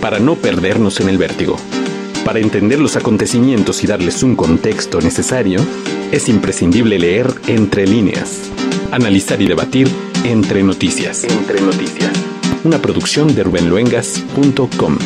[0.00, 1.56] para no perdernos en el vértigo.
[2.24, 5.60] Para entender los acontecimientos y darles un contexto necesario,
[6.12, 8.50] es imprescindible leer entre líneas,
[8.90, 9.88] analizar y debatir
[10.24, 11.24] entre noticias.
[11.24, 12.12] Entre noticias.
[12.64, 14.98] Una producción de rubenluengas.com.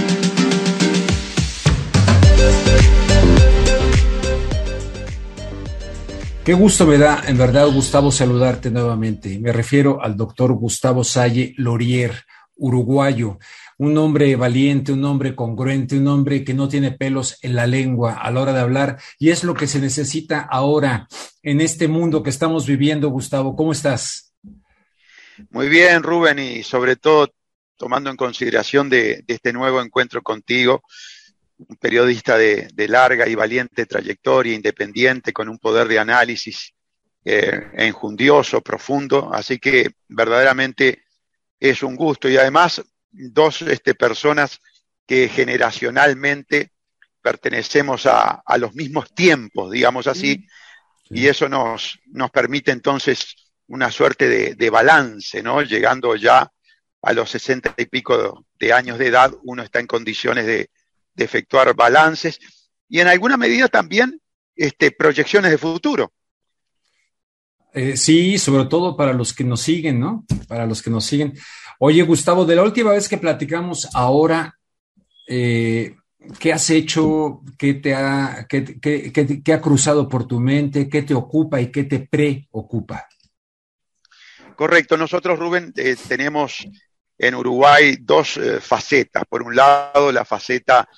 [6.45, 9.39] Qué gusto me da, en verdad, Gustavo, saludarte nuevamente.
[9.39, 12.25] Me refiero al doctor Gustavo Salle Lorier,
[12.57, 13.39] uruguayo,
[13.83, 18.13] un hombre valiente, un hombre congruente, un hombre que no tiene pelos en la lengua
[18.15, 21.09] a la hora de hablar, y es lo que se necesita ahora
[21.43, 23.57] en este mundo que estamos viviendo, Gustavo.
[23.57, 24.35] ¿Cómo estás?
[25.51, 27.35] Muy bien, Rubén, y sobre todo
[27.77, 30.85] tomando en consideración de, este nuevo encuentro contigo,
[31.59, 36.73] un periodista de, larga y valiente trayectoria, independiente, con un poder de análisis
[37.25, 39.29] eh, enjundioso, profundo.
[39.35, 41.03] Así que verdaderamente
[41.59, 42.29] es un gusto.
[42.29, 42.81] Y además,
[43.13, 44.61] dos este, personas
[45.07, 46.73] que generacionalmente
[47.21, 50.47] pertenecemos a, los mismos tiempos, digamos así,
[51.09, 53.37] y eso nos, nos permite entonces
[53.69, 55.63] una suerte de, balance, ¿no?
[55.63, 56.51] Llegando ya
[57.03, 60.71] a los sesenta y pico de años de edad, uno está en condiciones de,
[61.15, 62.39] de efectuar balances
[62.89, 64.21] y en alguna medida también
[64.57, 66.13] este, proyecciones de futuro.
[67.75, 70.27] Eh, sí, sobre todo para los que nos siguen, ¿no?
[70.47, 71.33] Para los que nos siguen.
[71.85, 74.57] Oye, Gustavo, de la última vez que platicamos ahora,
[75.27, 75.97] eh,
[76.39, 77.41] ¿qué has hecho?
[77.59, 78.47] ¿Qué te ha,
[79.61, 80.89] cruzado por tu mente?
[80.89, 83.09] ¿Qué te ocupa y qué te preocupa?
[84.55, 84.97] Correcto.
[84.97, 86.65] Nosotros, Rubén, eh, tenemos
[87.19, 89.25] en Uruguay dos eh, facetas.
[89.29, 90.89] Por un lado, la faceta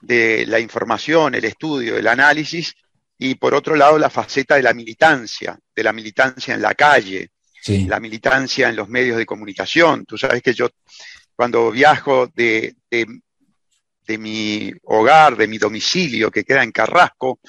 [0.00, 2.74] de la información, el estudio, el análisis,
[3.18, 7.30] y por otro lado, la faceta de la militancia, de la militancia en la calle,
[7.66, 10.04] la militancia en los medios de comunicación.
[10.06, 10.68] Tú sabes que yo,
[11.34, 17.40] cuando viajo de, de, mi hogar, de mi domicilio, que queda en Carrasco,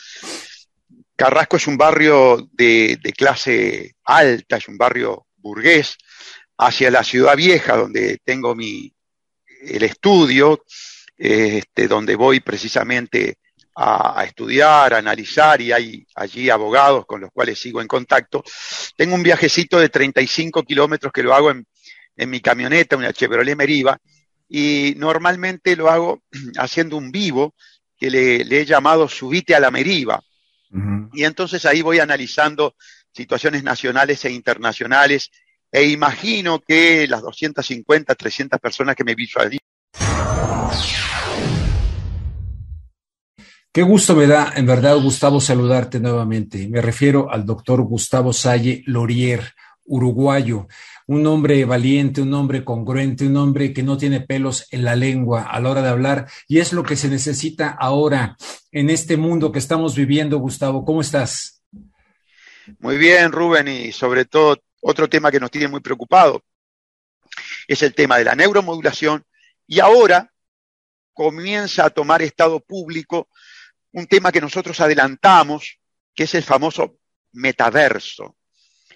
[1.16, 5.98] Carrasco es un barrio de, de clase alta, es un barrio burgués,
[6.58, 8.94] hacia la ciudad vieja, donde tengo mi,
[9.62, 10.64] el estudio,
[11.18, 13.38] este, donde voy precisamente
[13.76, 18.44] a, estudiar, a analizar, y hay allí abogados con los cuales sigo en contacto.
[18.96, 21.66] Tengo un viajecito de 35 kilómetros que lo hago en,
[22.30, 23.98] mi camioneta, una Chevrolet Meriva,
[24.48, 26.22] y normalmente lo hago
[26.58, 27.56] haciendo un vivo
[27.98, 30.22] que le, he llamado Subite a la Meriva.
[31.14, 32.76] Y entonces ahí voy analizando
[33.12, 35.30] situaciones nacionales e internacionales
[35.72, 39.71] e imagino que las 250, 300 personas que me visualizan.
[43.74, 46.68] Qué gusto me da, en verdad, Gustavo, saludarte nuevamente.
[46.68, 49.54] Me refiero al doctor Gustavo Salle Lorier,
[49.86, 50.68] uruguayo,
[51.08, 55.44] un hombre valiente, un hombre congruente, un hombre que no tiene pelos en la lengua
[55.44, 58.36] a la hora de hablar, y es lo que se necesita ahora
[58.74, 60.84] en este mundo que estamos viviendo, Gustavo.
[60.84, 61.64] ¿Cómo estás?
[62.80, 66.44] Muy bien, Rubén, y sobre todo otro tema que nos tiene muy preocupado
[67.70, 69.24] es el tema de la neuromodulación
[69.66, 70.30] y ahora
[71.14, 73.30] comienza a tomar estado público
[73.94, 75.78] un tema que nosotros adelantamos,
[76.14, 77.00] que es el famoso
[77.34, 78.38] metaverso,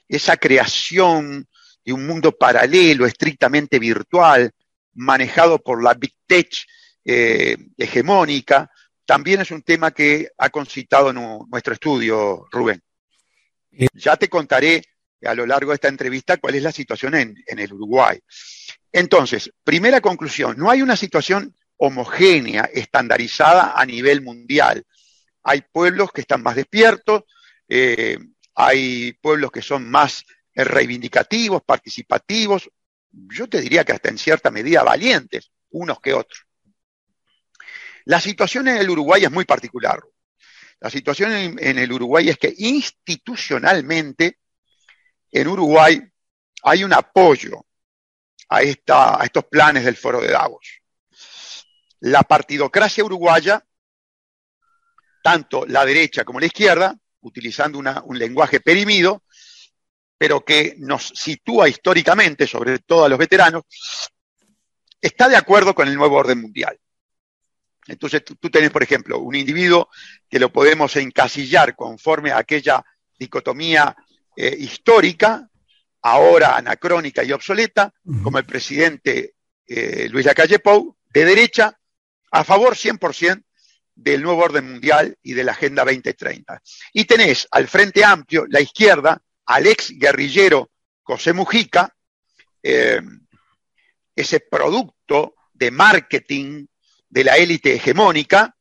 [0.08, 1.48] esa creación
[1.84, 4.52] de un mundo paralelo, estrictamente virtual,
[4.94, 6.50] manejado por la Big Tech
[7.04, 8.70] eh, hegemónica,
[9.06, 12.82] también es un tema que ha concitado nuestro estudio, Rubén.
[13.72, 14.82] Eh, ya te contaré
[15.24, 18.20] a lo largo de esta entrevista cuál es la situación en, el Uruguay.
[18.92, 24.86] Entonces, primera conclusión, no hay una situación homogénea, estandarizada a nivel mundial.
[25.44, 27.24] Hay pueblos que están más despiertos,
[27.68, 28.18] eh,
[28.56, 30.24] hay pueblos que son más
[30.56, 32.70] reivindicativos, participativos,
[33.12, 36.46] yo te diría que hasta en cierta medida valientes, unos que otros.
[38.06, 40.02] La situación en el Uruguay es muy particular.
[40.80, 44.40] La situación en el Uruguay es que institucionalmente
[45.32, 46.02] en Uruguay
[46.64, 47.66] hay un apoyo
[48.50, 50.82] a, esta, a estos planes del foro de Davos.
[52.02, 53.64] La partidocracia uruguaya,
[55.24, 59.24] tanto la derecha como la izquierda, utilizando un lenguaje perimido,
[60.18, 63.64] pero que nos sitúa históricamente, sobre todo a los veteranos,
[65.02, 66.80] está de acuerdo con el nuevo orden mundial.
[67.88, 69.90] Entonces tú, tú, tenés, por ejemplo, un individuo
[70.30, 72.84] que lo podemos encasillar conforme a aquella
[73.18, 73.96] dicotomía
[74.36, 75.50] eh, histórica,
[76.02, 81.76] ahora anacrónica y obsoleta, como el presidente eh, Luis Lacalle Pou, de derecha,
[82.36, 83.44] a favor 100%
[83.96, 86.62] del nuevo orden mundial y de la Agenda 2030.
[86.92, 90.70] Y tenés al Frente Amplio, la izquierda, al ex guerrillero
[91.02, 91.96] José Mujica,
[92.62, 93.00] eh,
[94.14, 96.66] ese producto de marketing
[97.08, 98.54] de la élite hegemónica,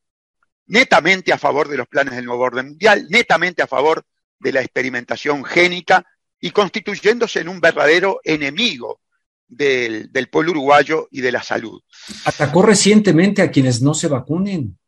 [0.67, 4.05] netamente a favor de los planes del nuevo orden mundial, netamente a favor
[4.39, 6.07] de la experimentación génica
[6.39, 9.01] y constituyéndose en un verdadero enemigo
[9.49, 11.81] del, pueblo uruguayo y de la salud.
[12.25, 14.79] Atacó recientemente a quienes no se vacunen.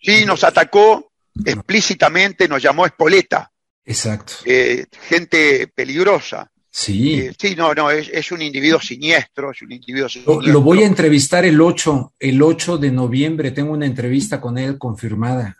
[0.00, 1.12] Sí, nos atacó
[1.44, 3.50] explícitamente, nos llamó espoleta.
[3.84, 4.34] Exacto.
[4.44, 6.50] Eh, gente peligrosa.
[6.70, 7.20] Sí.
[7.20, 10.08] Eh, sí, no, no, es, un individuo siniestro, es un individuo
[10.42, 14.76] Lo, voy a entrevistar el 8, el 8 de noviembre, tengo una entrevista con él
[14.76, 15.56] confirmada.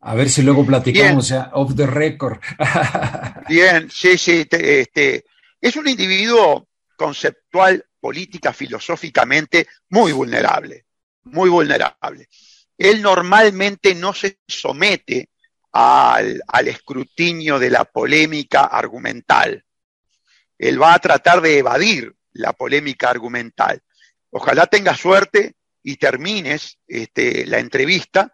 [0.00, 2.38] A ver si luego platicamos ya, off the record.
[3.48, 5.24] Bien, sí, sí, este,
[5.60, 6.67] es un individuo
[6.98, 10.84] conceptual, política, filosóficamente muy vulnerable,
[11.24, 12.28] muy vulnerable.
[12.76, 15.30] Él normalmente no se somete
[15.72, 19.64] al, escrutinio de la polémica argumental
[20.58, 23.80] él va a tratar de evadir la polémica argumental.
[24.30, 28.32] Ojalá tengas suerte y termines este, la entrevista.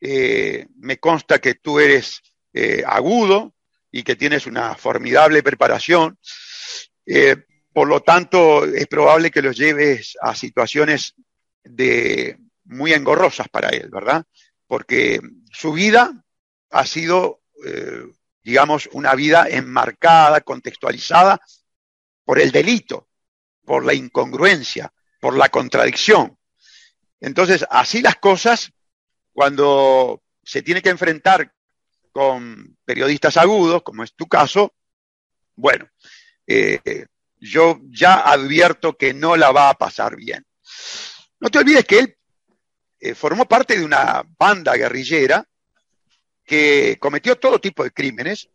[0.00, 2.20] Eh, me consta que tú eres
[2.52, 3.54] eh, agudo
[3.90, 6.18] y que tienes una formidable preparación.
[7.04, 7.36] Eh,
[7.76, 11.12] por lo tanto, es probable que los lleves a situaciones
[11.62, 14.24] de, muy engorrosas para él, ¿verdad?
[14.66, 15.20] Porque
[15.52, 16.24] su vida
[16.70, 17.42] ha sido
[18.42, 21.38] digamos, una vida enmarcada, contextualizada
[22.24, 23.10] por el delito,
[23.66, 24.90] por la incongruencia,
[25.20, 26.38] por la contradicción.
[27.20, 28.72] Entonces, así las cosas,
[29.34, 31.52] cuando se tiene que enfrentar
[32.10, 34.72] con periodistas agudos, como es tu caso,
[35.56, 35.86] bueno,
[36.46, 36.80] eh,
[37.46, 40.44] yo ya advierto que no la va a pasar bien.
[41.40, 42.16] No te olvides que él
[42.98, 45.46] eh, formó parte de una banda guerrillera
[46.44, 48.48] que cometió todo tipo de crímenes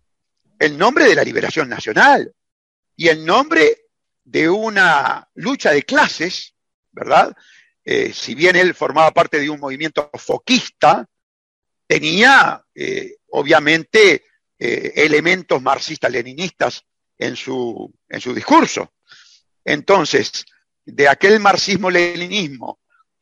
[0.59, 2.33] en nombre de la liberación nacional
[2.95, 3.85] y en nombre
[4.23, 6.55] de una lucha de clases,
[6.91, 7.35] ¿verdad?
[7.83, 11.07] Eh, si bien él formaba parte de un movimiento foquista,
[11.87, 14.25] tenía eh, obviamente
[14.63, 16.85] elementos marxistas-leninistas
[17.21, 18.94] en su, en su discurso.
[19.63, 20.44] Entonces,
[20.83, 22.79] de aquel marxismo-leninismo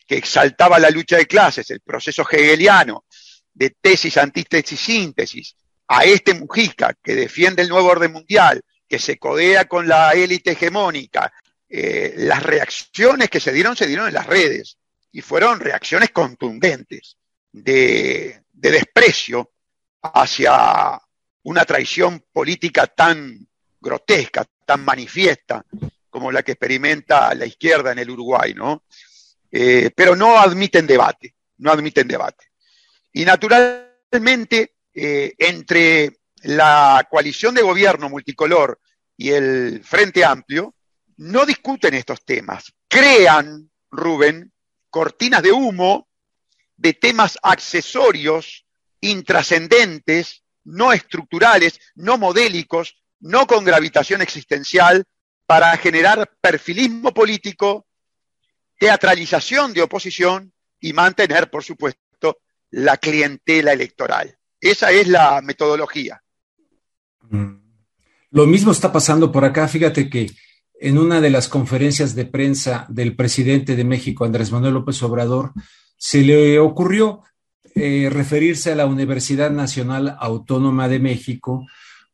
[0.07, 3.05] que exaltaba la lucha de clases, el proceso hegeliano,
[3.53, 5.55] de tesis, antítesis, síntesis,
[5.89, 10.51] a este Mujica que defiende el nuevo orden mundial, que se codea con la élite
[10.51, 11.31] hegemónica,
[11.67, 14.77] eh, las reacciones que se dieron se dieron en las redes
[15.11, 17.17] y fueron reacciones contundentes
[17.51, 19.51] de, de desprecio
[20.01, 20.99] hacia
[21.43, 23.48] una traición política tan
[23.79, 25.65] grotesca, tan manifiesta
[26.09, 28.83] como la que experimenta la izquierda en el Uruguay, ¿no?
[29.51, 32.51] Eh, pero no admiten debate, no admiten debate.
[33.13, 38.79] Y naturalmente, eh, entre la coalición de gobierno multicolor
[39.17, 40.75] y el Frente Amplio,
[41.17, 42.73] no discuten estos temas.
[42.87, 44.51] Crean, Rubén,
[44.89, 46.07] cortinas de humo
[46.79, 48.65] de temas accesorios,
[49.01, 55.03] intrascendentes, no estructurales, no modélicos, no con gravitación existencial,
[55.45, 57.87] para generar perfilismo político,
[58.77, 62.37] teatralización de oposición y mantener, por supuesto,
[62.69, 64.37] la clientela electoral.
[64.61, 66.21] Esa es la metodología.
[67.29, 67.55] Mm.
[68.31, 69.67] Lo mismo está pasando por acá.
[69.67, 70.29] Fíjate que
[70.79, 75.51] en una de las conferencias de prensa del presidente de México, Andrés Manuel López Obrador,
[75.97, 77.23] se le ocurrió
[77.75, 81.65] eh, referirse a la Universidad Nacional Autónoma de México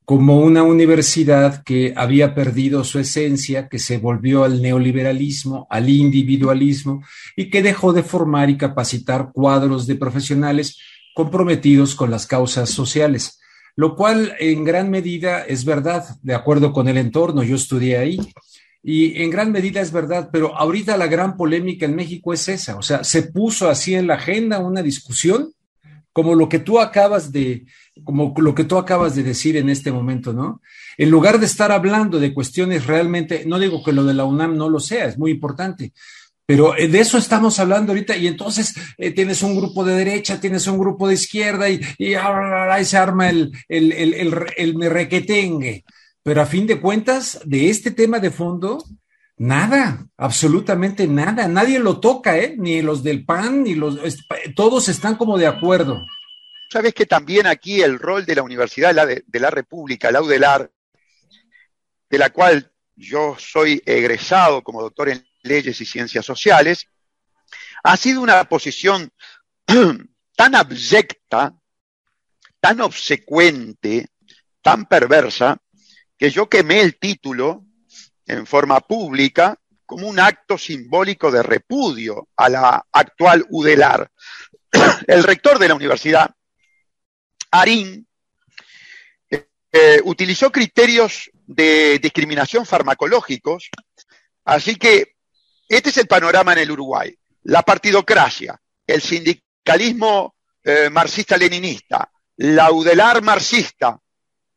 [0.06, 7.04] como una universidad que había perdido su esencia, que se volvió al neoliberalismo, al individualismo
[7.36, 10.78] y que dejó de formar y capacitar cuadros de profesionales
[11.16, 13.40] comprometidos con las causas sociales,
[13.76, 18.20] lo cual en gran medida es verdad, de acuerdo con el entorno, yo estudié ahí.
[18.84, 22.78] Y en gran medida es verdad, pero ahorita la gran polémica en México es esa,
[22.78, 25.52] o sea, se puso así en la agenda una discusión
[26.14, 27.66] como lo que tú acabas de,
[28.04, 30.62] como lo que tú acabas de decir en este momento, ¿no?
[30.98, 34.58] En lugar de estar hablando de cuestiones realmente, no digo que lo de la UNAM
[34.58, 35.94] no lo sea, es muy importante,
[36.46, 40.40] pero eh, de eso estamos hablando ahorita y entonces eh, tienes un grupo de derecha,
[40.40, 44.75] tienes un grupo de izquierda y, y ahí se arma el, el, el, el, el
[44.75, 45.84] merequetengue.
[46.22, 48.84] Pero a fin de cuentas, de este tema de fondo,
[49.38, 51.48] Nada, absolutamente nada.
[51.48, 52.56] Nadie lo toca, ¿eh?
[52.58, 54.00] Ni los del PAN, ni los...
[54.56, 56.06] Todos están como de acuerdo.
[56.69, 60.72] Sabes que también aquí el rol de la Universidad de la República, la UDELAR,
[62.10, 66.88] de la cual yo soy egresado como doctor en leyes y ciencias sociales,
[67.84, 69.12] ha sido una posición
[70.36, 71.53] tan abyecta,
[72.60, 74.07] tan obsecuente,
[74.62, 75.57] tan perversa,
[76.17, 77.65] que yo quemé el título
[78.25, 84.10] en forma pública como un acto simbólico de repudio a la actual UDELAR.
[85.07, 86.31] El rector de la universidad,
[87.60, 88.08] Arín,
[89.30, 93.70] eh, utilizó criterios de discriminación farmacológicos,
[94.46, 95.16] así que
[95.68, 97.14] este es el panorama en el Uruguay.
[97.44, 104.00] La partidocracia, el sindicalismo eh, marxista-leninista, la UDELAR marxista,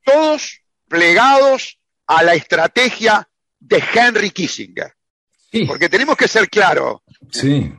[0.04, 3.28] todos plegados a la estrategia
[3.58, 4.94] de Henry Kissinger.
[5.66, 7.00] Porque tenemos que ser claros.
[7.32, 7.72] Sí.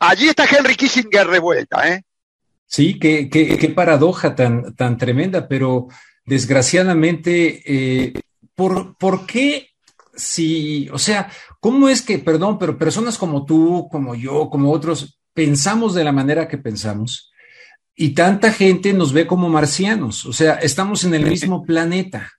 [0.00, 2.02] Allí está Henry Kissinger de vuelta, ¿eh?
[2.66, 5.86] Sí, qué, qué, paradoja tan, tan tremenda, pero
[6.24, 8.12] desgraciadamente, eh,
[8.54, 9.68] ¿por, ¿por qué
[10.16, 11.30] si, o sea,
[11.60, 16.12] cómo es que, perdón, pero personas como tú, como yo, como otros, pensamos de la
[16.12, 17.32] manera que pensamos
[17.96, 20.24] y tanta gente nos ve como marcianos?
[20.26, 22.32] O sea, estamos en el mismo planeta.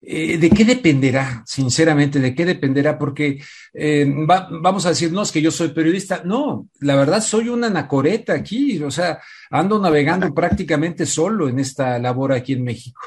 [0.00, 2.98] Eh, ¿De qué dependerá, sinceramente, de qué dependerá?
[2.98, 3.42] Porque
[3.74, 6.22] eh, vamos a decir, no, es que yo soy periodista.
[6.24, 9.18] No, la verdad soy una anacoreta aquí, o sea,
[9.50, 13.00] ando navegando prácticamente solo en esta labor aquí en México.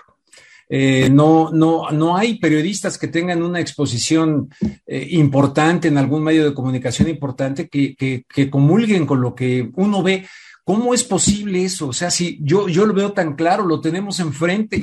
[0.73, 4.49] Eh, no, no, no hay periodistas que tengan una exposición
[4.87, 10.01] importante en algún medio de comunicación importante que, que, que, comulguen con lo que uno
[10.01, 10.25] ve.
[10.63, 11.89] ¿Cómo es posible eso?
[11.89, 14.81] O sea, si yo, yo lo veo tan claro, lo tenemos enfrente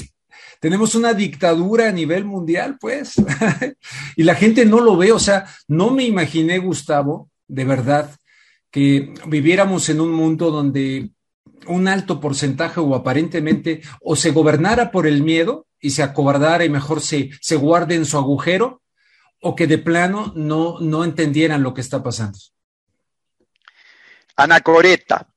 [0.61, 3.15] tenemos una dictadura a nivel mundial, pues,
[4.17, 8.11] y la gente no lo ve, o sea, no me imaginé, Gustavo, de verdad,
[8.71, 11.11] que viviéramos en un mundo donde
[11.67, 16.69] un alto porcentaje o aparentemente o se gobernara por el miedo y se acobardara y
[16.69, 18.83] mejor se, se guarde en su agujero,
[19.41, 22.39] o que de plano no, no entendieran lo que está pasando.
[24.39, 25.29] Anacoreta.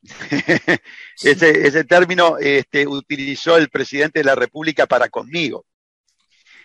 [1.24, 5.66] ese, ese, término este, utilizó el presidente de la República para conmigo.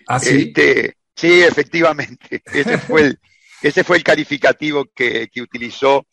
[0.06, 0.48] ¿Ah, sí?
[0.48, 2.42] Este, sí, efectivamente.
[2.44, 3.18] Ese fue el,
[3.62, 6.06] ese fue el calificativo que, que utilizó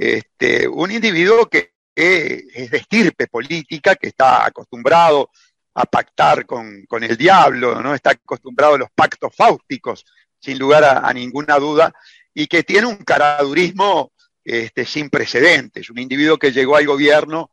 [0.00, 5.30] este, un individuo que es de estirpe política, que está acostumbrado
[5.74, 7.94] a pactar con, con, el diablo, ¿no?
[7.94, 10.04] Está acostumbrado a los pactos fáusticos,
[10.40, 11.92] sin lugar a, a ninguna duda,
[12.34, 14.12] y que tiene un caradurismo
[14.44, 17.50] este, sin precedentes, un individuo que llegó al gobierno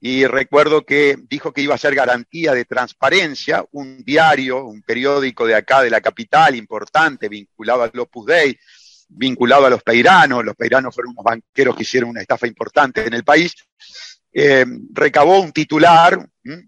[0.00, 5.46] y recuerdo que dijo que iba a ser garantía de transparencia, un diario, un periódico
[5.46, 8.58] de acá de la capital importante, vinculado al Opus Dei,
[9.08, 13.14] vinculado a los peiranos, los peiranos fueron unos banqueros que hicieron una estafa importante en
[13.14, 13.54] el país,
[14.32, 16.18] eh, recabó un titular,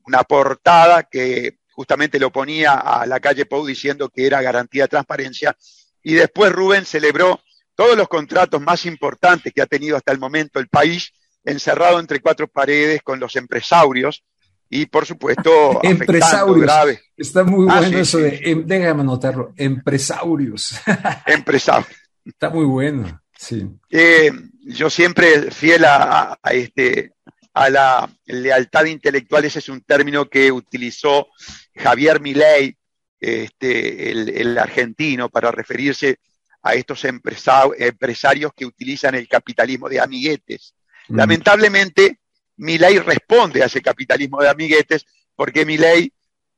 [0.05, 4.89] una portada que justamente lo ponía a la calle Pou diciendo que era garantía de
[4.89, 5.57] transparencia,
[6.03, 7.41] y después Rubén celebró
[7.81, 12.21] todos los contratos más importantes que ha tenido hasta el momento el país, encerrado entre
[12.21, 14.23] cuatro paredes con los empresarios
[14.69, 16.61] y, por supuesto, empresarios.
[16.61, 17.01] Grave.
[17.17, 20.79] Está muy ah, bueno eso de, em, déjame anotarlo, empresarios.
[21.27, 21.97] Empresarios.
[22.23, 23.67] Está muy bueno, sí.
[23.89, 27.15] Eh, yo siempre fiel a, este,
[27.55, 31.29] a la lealtad intelectual, ese es un término que utilizó
[31.75, 32.77] Javier Milei,
[33.19, 36.19] este, el argentino, para referirse
[36.63, 40.75] a estos empresarios que utilizan el capitalismo de amiguetes.
[41.09, 41.17] Mm.
[41.17, 42.21] Lamentablemente,
[42.57, 46.13] Milei responde a ese capitalismo de amiguetes porque Milei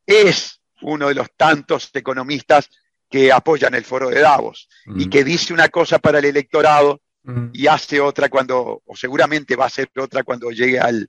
[0.04, 2.68] es uno de los tantos economistas
[3.08, 5.10] que apoyan el foro de Davos y mm.
[5.10, 7.50] que dice una cosa para el electorado mm.
[7.52, 11.08] y hace otra cuando, o seguramente va a hacer otra cuando llegue al,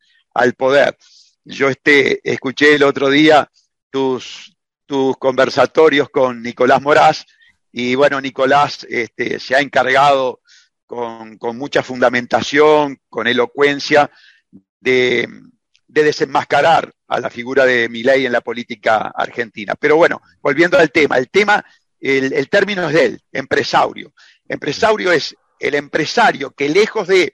[0.55, 0.97] poder.
[1.43, 3.49] Yo este, escuché el otro día
[3.89, 7.25] tus, tus conversatorios con Nicolás Moraz
[7.75, 10.41] y bueno, Nicolás este, se ha encargado
[10.85, 14.11] con, mucha fundamentación, con elocuencia,
[14.79, 15.27] de,
[15.87, 19.73] desenmascarar a la figura de Milei en la política argentina.
[19.73, 21.65] Pero bueno, volviendo al tema, el tema,
[21.99, 24.13] el, término es de él, empresario.
[24.47, 27.33] Empresario es el empresario que lejos de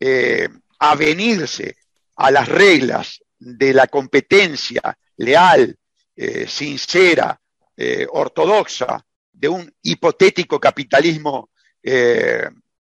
[0.00, 0.48] eh,
[0.80, 1.76] avenirse
[2.16, 5.76] a las reglas de la competencia leal,
[6.16, 7.40] eh, sincera,
[7.76, 9.04] eh, ortodoxa,
[9.38, 11.50] de un hipotético capitalismo
[11.82, 12.48] eh,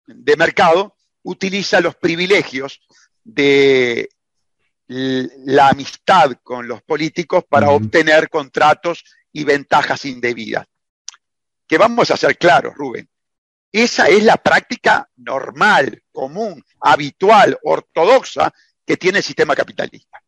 [0.07, 2.81] de mercado, utiliza los privilegios
[3.23, 4.09] de
[4.87, 10.67] la amistad con los políticos para obtener contratos y ventajas indebidas.
[11.67, 13.07] Que vamos a ser claros, Rubén.
[13.71, 18.53] Esa es la práctica normal, común, habitual, ortodoxa
[18.85, 20.21] que tiene el sistema capitalista.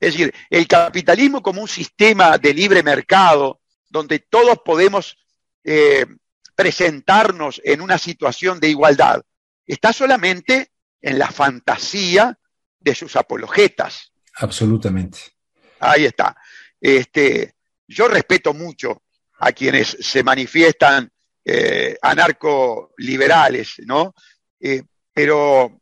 [0.00, 5.16] Es decir, el capitalismo como un sistema de libre mercado, donde todos podemos
[5.64, 6.06] eh,
[6.54, 9.22] presentarnos en una situación de igualdad,
[9.66, 12.38] está solamente en la fantasía
[12.80, 14.12] de sus apologetas.
[14.34, 15.18] Absolutamente.
[15.80, 16.36] Ahí está.
[16.80, 17.54] Este,
[17.86, 19.02] yo respeto mucho
[19.40, 21.10] a quienes se manifiestan
[21.44, 24.14] eh, anarco-liberales, ¿no?
[24.60, 25.80] Eh, pero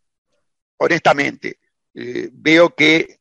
[0.78, 1.58] honestamente,
[1.94, 3.20] eh, veo que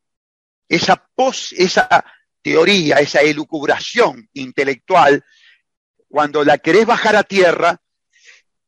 [0.68, 2.04] esa, pos, esa
[2.45, 5.25] teoría, esa elucubración intelectual,
[6.07, 7.81] cuando la querés bajar a tierra,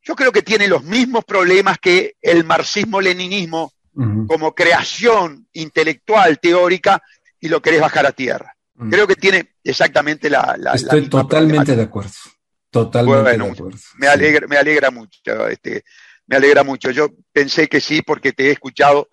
[0.02, 3.72] yo creo que tiene los mismos problemas que el marxismo-leninismo
[4.28, 7.04] como creación intelectual, teórica,
[7.40, 8.56] y lo querés bajar a tierra.
[8.90, 10.58] Creo que tiene exactamente la...
[10.74, 12.12] Estoy totalmente de acuerdo.
[12.72, 13.78] Totalmente de acuerdo.
[14.00, 15.48] Me alegra, me alegra mucho.
[15.48, 15.84] Este,
[16.26, 16.90] me alegra mucho.
[16.90, 19.08] Yo pensé que sí porque te he escuchado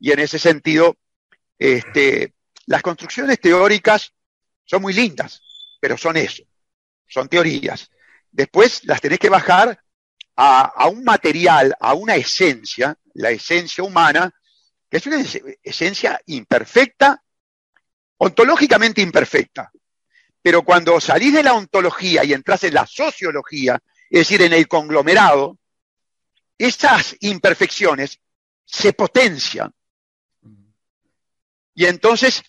[0.00, 0.96] y en ese sentido,
[1.58, 2.32] este,
[2.68, 4.12] las construcciones teóricas
[4.64, 5.40] son muy lindas,
[5.80, 6.42] pero son eso,
[7.06, 7.90] son teorías.
[8.30, 9.82] Después las tenés que bajar
[10.36, 14.30] a, un material, a una esencia, la esencia humana,
[14.88, 15.24] que es una
[15.62, 17.22] esencia imperfecta,
[18.18, 19.72] ontológicamente imperfecta.
[20.42, 24.68] Pero cuando salís de la ontología y entras en la sociología, es decir, en el
[24.68, 25.58] conglomerado,
[26.58, 28.20] esas imperfecciones
[28.66, 29.72] se potencian.
[31.74, 32.42] Y entonces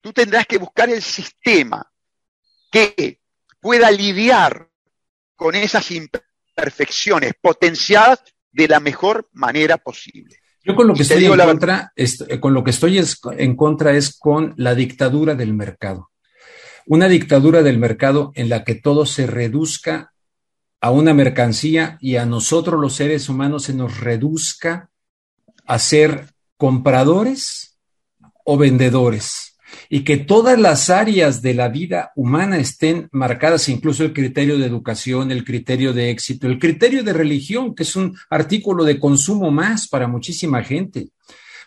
[0.00, 1.90] tú tendrás que buscar el sistema
[2.70, 3.20] que
[3.60, 4.68] pueda lidiar
[5.36, 10.36] con esas imperfecciones potenciadas de la mejor manera posible.
[10.64, 11.92] Yo con lo que estoy en contra,
[12.40, 13.00] con lo que estoy
[13.38, 16.10] en contra es con la dictadura del mercado.
[16.86, 20.12] Una dictadura del mercado en la que todo se reduzca
[20.80, 24.90] a una mercancía y a nosotros los seres humanos se nos reduzca
[25.66, 27.78] a ser compradores
[28.44, 29.47] o vendedores
[29.90, 34.66] y que todas las áreas de la vida humana estén marcadas, incluso el criterio de
[34.66, 39.50] educación, el criterio de éxito, el criterio de religión, que es un artículo de consumo
[39.50, 41.08] más para muchísima gente.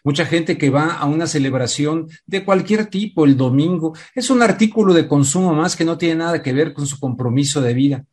[0.04, 4.94] Mucha gente que va a una celebración de cualquier tipo el domingo, es un artículo
[4.94, 8.06] de consumo más que no tiene nada que ver con su compromiso de vida.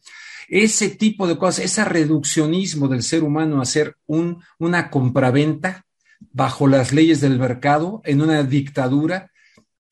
[0.49, 5.85] Ese tipo de cosas, ese reduccionismo del ser humano a ser un, una compraventa
[6.33, 9.31] bajo las leyes del mercado, en una dictadura,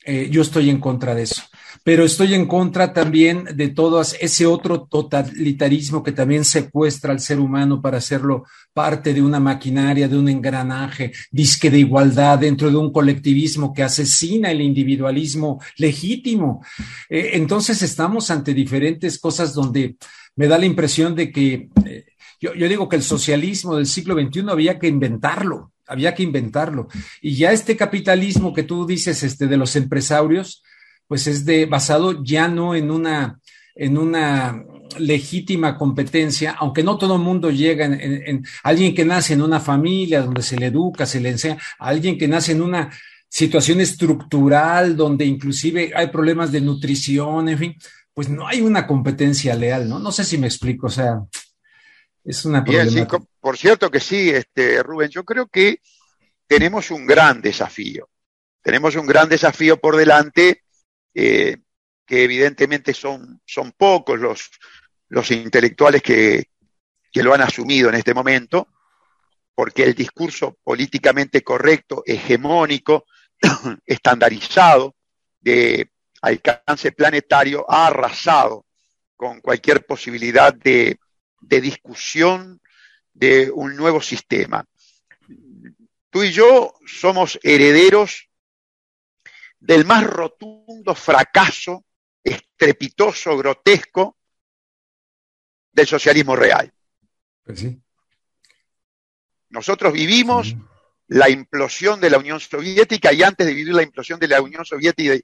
[0.07, 1.42] eh, yo estoy en contra de eso.
[1.83, 7.38] Pero estoy en contra también de todo ese otro totalitarismo que también secuestra al ser
[7.38, 12.77] humano para hacerlo parte de una maquinaria, de un engranaje, disque de igualdad dentro de
[12.77, 16.64] un colectivismo que asesina el individualismo legítimo.
[17.09, 19.97] Eh, entonces estamos ante diferentes cosas donde
[20.37, 22.05] me da la impresión de que, eh,
[22.40, 26.88] yo, digo que el socialismo del siglo XXI había que inventarlo, había que inventarlo.
[27.20, 30.62] Y ya este capitalismo que tú dices, este, de los empresarios,
[31.07, 33.38] pues es de, basado ya no en una,
[33.75, 34.64] en una
[34.99, 39.61] legítima competencia, aunque no todo el mundo llega en, en, alguien que nace en una
[39.61, 42.90] familia donde se le educa, se le enseña, alguien que nace en una
[43.29, 47.77] situación estructural donde inclusive hay problemas de nutrición, en fin,
[48.14, 49.99] pues no hay una competencia leal, ¿no?
[49.99, 51.20] No sé si me explico, o sea,
[52.26, 53.18] es una problemática.
[53.40, 55.80] por cierto que sí, este, Rubén, yo creo que
[56.46, 58.08] tenemos un gran desafío.
[58.62, 60.64] Tenemos un gran desafío por delante,
[61.14, 61.58] eh,
[62.04, 64.50] que evidentemente son, son pocos los,
[65.08, 66.50] los intelectuales que,
[67.12, 68.68] que lo han asumido en este momento,
[69.54, 73.06] porque el discurso políticamente correcto, hegemónico,
[73.86, 74.96] estandarizado
[75.40, 78.66] de alcance planetario ha arrasado
[79.14, 80.98] con cualquier posibilidad de,
[81.40, 82.61] discusión
[83.12, 84.64] de un nuevo sistema.
[86.11, 88.29] Tú y yo somos herederos
[89.59, 91.85] del más rotundo fracaso,
[92.22, 94.16] estrepitoso, grotesco
[95.72, 96.72] del socialismo real.
[97.44, 97.64] Pues
[99.51, 100.55] Nosotros vivimos
[101.09, 104.64] la implosión de la Unión Soviética y antes de vivir la implosión de la Unión
[104.64, 105.14] Soviética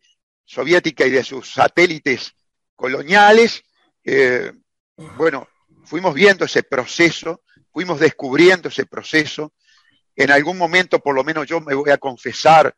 [0.44, 2.34] soviética y de sus satélites
[2.76, 3.62] coloniales,
[4.04, 4.52] eh,
[5.16, 5.48] bueno,
[5.84, 7.42] fuimos viendo ese proceso,
[7.72, 9.52] fuimos descubriendo ese proceso.
[10.14, 12.74] En algún momento, por lo menos yo me voy a confesar,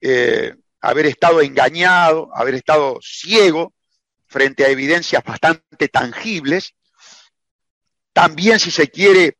[0.00, 3.74] eh, haber estado engañado, haber estado ciego
[4.26, 6.74] frente a evidencias bastante tangibles.
[8.12, 9.38] También, si se quiere,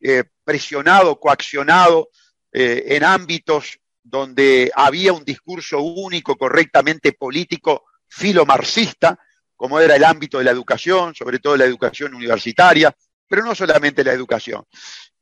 [0.00, 2.10] eh, presionado, coaccionado
[2.56, 9.18] en ámbitos donde había un discurso único, correctamente político, filomarxista,
[9.56, 12.94] como era el ámbito de la educación, sobre todo la educación universitaria,
[13.28, 14.64] pero no solamente la educación,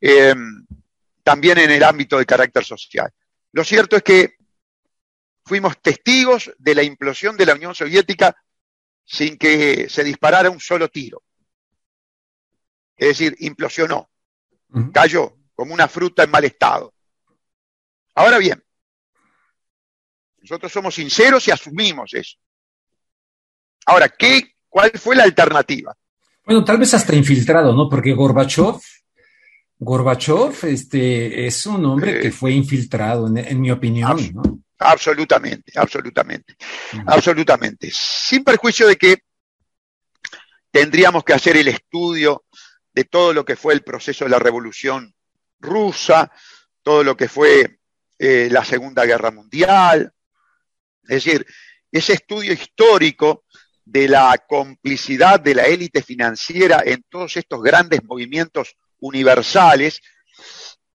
[0.01, 0.35] eh,
[1.23, 3.11] también en el ámbito de carácter social.
[3.53, 4.37] Lo cierto es que
[5.45, 8.37] fuimos testigos de la implosión de la Unión Soviética
[9.05, 11.23] sin que se disparara un solo tiro.
[12.97, 14.11] Es decir, implosionó,
[14.92, 16.95] cayó como una fruta en mal estado.
[18.14, 18.62] Ahora bien,
[20.38, 22.38] nosotros somos sinceros y asumimos eso.
[23.87, 25.97] Ahora, ¿qué, ¿cuál fue la alternativa?
[26.45, 27.88] Bueno, tal vez hasta infiltrado, ¿no?
[27.88, 28.77] Porque Gorbachev,
[29.79, 34.42] Gorbachev este, es un hombre que fue infiltrado, en, mi opinión, ¿no?
[34.79, 36.57] Absolutamente, absolutamente,
[37.07, 37.88] absolutamente.
[37.92, 39.18] Sin perjuicio de que
[40.71, 42.45] tendríamos que hacer el estudio
[42.92, 45.14] de todo lo que fue el proceso de la revolución
[45.61, 46.33] rusa,
[46.83, 47.79] todo lo que fue
[48.18, 50.12] eh, la Segunda Guerra Mundial.
[51.05, 51.47] Es decir,
[51.90, 53.45] ese estudio histórico
[53.85, 60.01] de la complicidad de la élite financiera en todos estos grandes movimientos universales,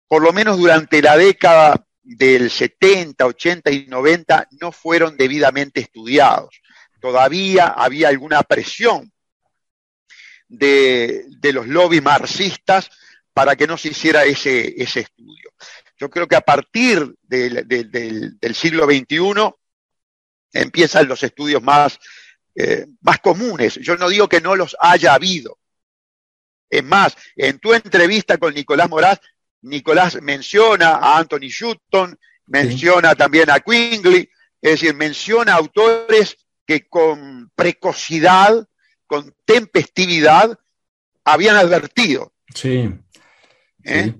[0.07, 6.61] por lo menos durante la década del 70, 80 y 90, no fueron debidamente estudiados.
[7.01, 9.11] Todavía había alguna presión
[10.47, 12.89] de, los lobbies marxistas
[13.33, 15.51] para que no se hiciera ese, ese estudio.
[15.99, 19.53] Yo creo que a partir del, del, siglo XXI
[20.53, 21.99] empiezan los estudios más,
[22.59, 23.75] eh, más comunes.
[23.75, 25.59] Yo no digo que no los haya habido.
[26.69, 29.19] Es más, en tu entrevista con Nicolás Moraz,
[29.61, 32.17] Nicolás menciona a Anthony Sutton,
[32.47, 34.27] menciona también a Quingley,
[34.59, 38.67] es decir, menciona autores que con precocidad
[39.05, 40.59] con tempestividad
[41.23, 42.33] habían advertido.
[42.53, 42.89] Sí.
[43.83, 44.13] ¿Eh?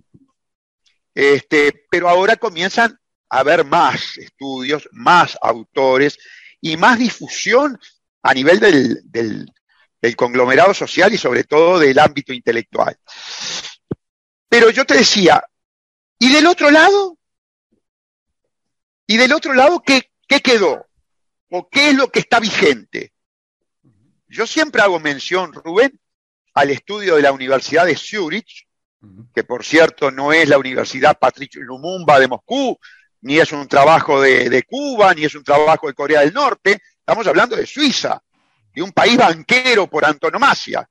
[1.13, 2.97] Este, pero ahora comienzan
[3.29, 6.17] a haber más estudios, más autores
[6.61, 7.79] y más difusión
[8.27, 9.51] a nivel del,
[10.01, 12.97] del conglomerado social y sobre todo del ámbito intelectual.
[14.49, 15.41] Pero yo te decía,
[16.19, 17.17] ¿y del otro lado?
[19.05, 20.85] ¿Y del otro lado qué, qué quedó?
[21.49, 23.13] ¿O qué es lo que está vigente?
[24.27, 25.97] Yo siempre hago mención, Rubén,
[26.53, 28.67] al estudio de la Universidad de Zurich,
[29.33, 32.77] que por cierto no es la Universidad Patricio Lumumba de Moscú,
[33.21, 37.25] ni es un trabajo de, Cuba, ni es un trabajo de Corea del Norte, estamos
[37.25, 38.21] hablando de Suiza,
[38.75, 40.89] de un país banquero por antonomasia,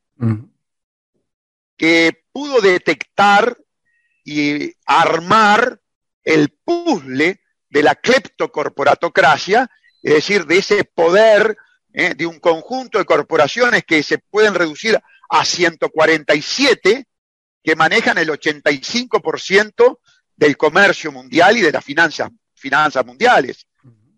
[1.76, 3.54] que pudo detectar
[4.24, 5.78] y armar
[6.24, 9.70] el puzzle de la cleptocorporatocracia,
[10.02, 11.54] es decir, de ese poder
[11.92, 12.14] ¿eh?
[12.14, 14.98] de un conjunto de corporaciones que se pueden reducir
[15.28, 17.04] a 147,
[17.62, 19.98] que manejan el 85%
[20.34, 23.66] del comercio mundial y de las finanzas, finanzas mundiales,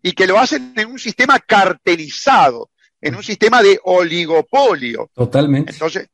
[0.09, 5.11] y que lo hacen en un sistema cartelizado, en un sistema de oligopolio.
[5.15, 5.73] Totalmente.
[5.73, 6.09] Entonces,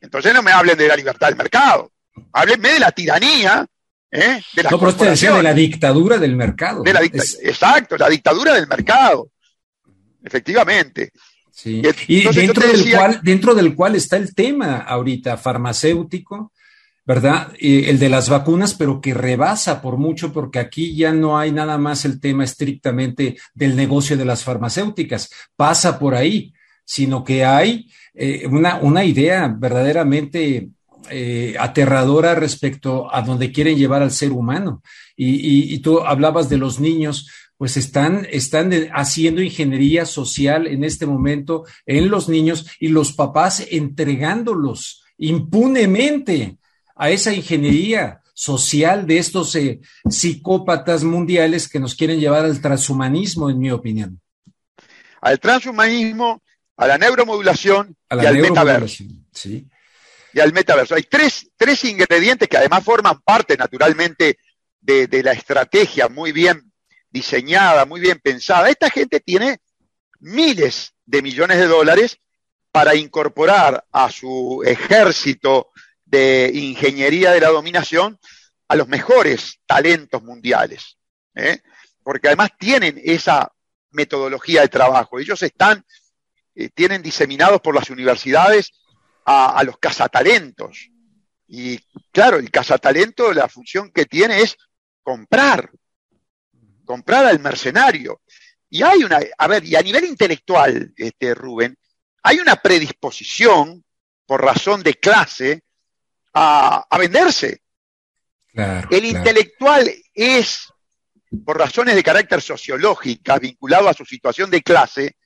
[0.00, 1.90] entonces no me hablen de la libertad del mercado,
[2.32, 3.66] háblenme de la tiranía.
[4.12, 4.40] ¿eh?
[4.54, 6.84] De no, pero usted decía de la dictadura del mercado.
[6.86, 9.30] Exacto, la dictadura del mercado
[10.22, 11.10] efectivamente.
[11.50, 11.82] Sí.
[12.06, 16.52] Y, dentro, del cual, dentro del cual está el tema ahorita farmacéutico,
[17.10, 17.48] ¿verdad?
[17.58, 21.76] el de las vacunas, pero que rebasa por mucho, porque aquí ya no hay nada
[21.76, 27.90] más el tema estrictamente del negocio de las farmacéuticas, pasa por ahí, sino que hay
[28.14, 30.68] eh, una, una, idea verdaderamente
[31.10, 34.80] eh, aterradora respecto a donde quieren llevar al ser humano.
[35.16, 41.64] y, tú hablabas de los niños, pues están, están haciendo ingeniería social en este momento
[41.86, 46.59] en los niños y los papás entregándolos impunemente
[47.00, 53.48] a esa ingeniería social de estos eh, psicópatas mundiales que nos quieren llevar al transhumanismo,
[53.48, 54.20] en mi opinión.
[55.22, 56.42] Al transhumanismo,
[56.76, 59.04] a la neuromodulación y al metaverso.
[59.32, 59.66] Sí.
[60.34, 60.94] Y al metaverso.
[60.94, 64.38] Hay tres, tres ingredientes que además forman parte naturalmente
[64.78, 66.70] de, de la estrategia muy bien
[67.08, 68.68] diseñada, muy bien pensada.
[68.68, 69.60] Esta gente tiene
[70.18, 72.18] miles de millones de dólares
[72.70, 75.70] para incorporar a su ejército
[76.10, 78.18] de ingeniería de la dominación
[78.68, 80.96] a los mejores talentos mundiales.
[81.34, 81.60] ¿eh?
[82.02, 83.50] Porque además tienen esa
[83.92, 85.18] metodología de trabajo.
[85.18, 85.84] Ellos están,
[86.54, 88.72] eh, tienen diseminados por las universidades
[89.24, 90.90] a, los cazatalentos.
[91.46, 91.78] Y
[92.10, 94.56] claro, el cazatalento, la función que tiene es
[95.04, 95.70] comprar,
[96.84, 98.22] comprar al mercenario.
[98.68, 101.76] Y hay una, a ver, y a nivel intelectual, este, Rubén,
[102.24, 103.84] hay una predisposición,
[104.26, 105.62] por razón de clase,
[106.34, 107.62] a, venderse.
[108.54, 110.66] el intelectual es,
[111.44, 115.16] por razones de carácter sociológica, vinculado a su situación de clase,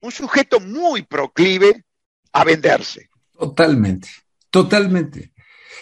[0.00, 1.84] un sujeto muy proclive
[2.32, 3.08] a venderse.
[3.32, 4.08] Totalmente,
[4.50, 5.32] totalmente.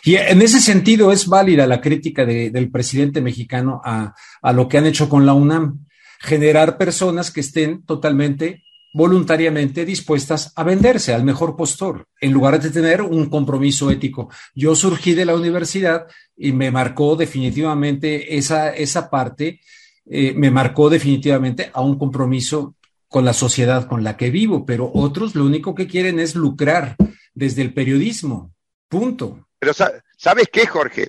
[0.05, 4.15] Y en ese sentido es válida la crítica del presidente mexicano a,
[4.53, 5.87] lo que han hecho con la UNAM,
[6.21, 8.63] generar personas que estén totalmente
[8.97, 14.31] voluntariamente dispuestas a venderse al mejor postor, en lugar de tener un compromiso ético.
[14.55, 19.61] Yo surgí de la universidad y me marcó definitivamente esa, esa parte,
[20.07, 22.75] eh, me marcó definitivamente a un compromiso
[23.07, 26.97] con la sociedad con la que vivo, pero otros lo único que quieren es lucrar
[27.35, 28.55] desde el periodismo.
[28.89, 29.47] Punto.
[29.59, 31.09] Pero ¿sabes qué, Jorge?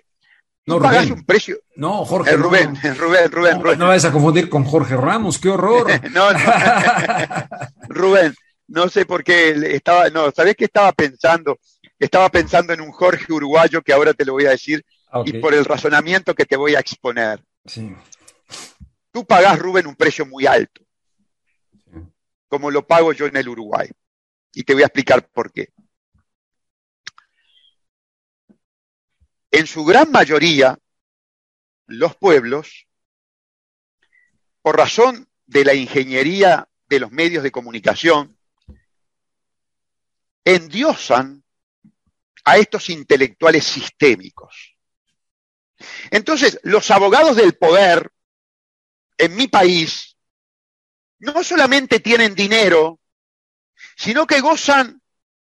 [0.68, 1.14] No, Rubén.
[1.14, 1.58] un precio.
[1.78, 2.32] No, Jorge.
[2.32, 5.88] Eh, Rubén, Rubén, Rubén, no, No vayas a confundir con Jorge Ramos, qué horror.
[6.12, 6.40] no, no.
[7.88, 8.36] Rubén,
[8.68, 11.58] no sé por qué estaba, no, ¿sabés qué estaba pensando?
[11.98, 14.86] Estaba pensando en un Jorge uruguayo que ahora te lo voy a decir
[15.24, 17.42] y por el razonamiento que te voy a exponer.
[17.66, 17.96] Sí.
[19.12, 20.82] Tú pagás, Rubén, un precio muy alto,
[22.50, 23.90] como lo pago yo en el Uruguay.
[24.54, 25.70] Y te voy a explicar por qué.
[29.52, 30.78] En su gran mayoría,
[31.86, 32.88] los pueblos,
[34.62, 38.38] por razón de la ingeniería de los medios de comunicación,
[40.44, 41.44] endiosan
[42.44, 44.78] a estos intelectuales sistémicos.
[46.12, 48.12] Entonces, los abogados del poder
[49.18, 50.18] en mi país
[51.20, 53.00] no solamente tienen dinero,
[53.96, 55.02] sino que gozan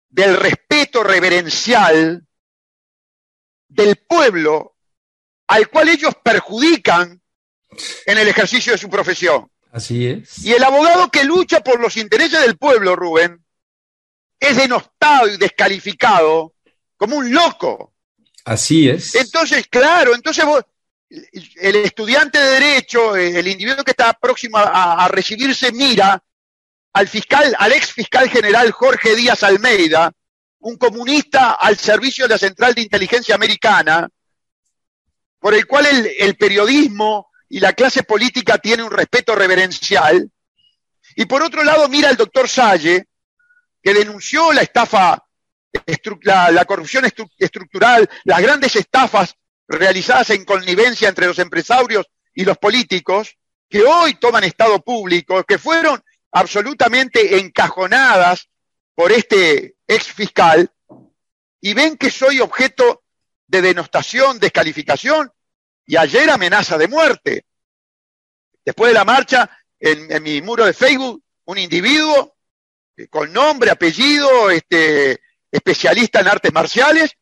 [0.09, 2.27] del respeto reverencial
[3.75, 4.77] del pueblo
[5.47, 7.21] al cual ellos perjudican
[8.07, 9.51] en el ejercicio de su profesión.
[9.73, 10.39] Así es.
[10.45, 13.45] Y el abogado que lucha por los intereses del pueblo, Rubén,
[14.39, 16.55] es denostado y descalificado
[16.97, 17.93] como un loco.
[18.45, 19.15] Así es.
[19.17, 20.65] Entonces, claro, entonces vos,
[21.11, 26.23] el estudiante de derecho, el individuo que está próximo a, a recibirse, mira
[26.93, 30.13] al fiscal, al ex fiscal general Jorge Díaz Almeida,
[30.65, 34.09] un comunista al servicio de la Central de Inteligencia Americana,
[35.39, 40.31] por el cual el, periodismo y la clase política tiene un respeto reverencial,
[41.17, 43.09] y por otro lado mira al doctor Salle,
[43.83, 45.23] que denunció la estafa,
[46.23, 47.05] la, corrupción
[47.37, 49.35] estructural, las grandes estafas
[49.69, 53.37] realizadas en connivencia entre los empresarios y los políticos,
[53.69, 58.49] que hoy toman estado público, que fueron absolutamente encajonadas
[58.95, 60.71] por este ex fiscal
[61.61, 63.03] y ven que soy objeto
[63.47, 65.31] de denostación, descalificación
[65.87, 67.45] y ayer amenaza de muerte.
[68.65, 72.35] Después de la marcha, en, mi muro de Facebook, un individuo
[72.97, 75.21] eh, con nombre, apellido, este,
[75.51, 77.13] especialista en artes marciales,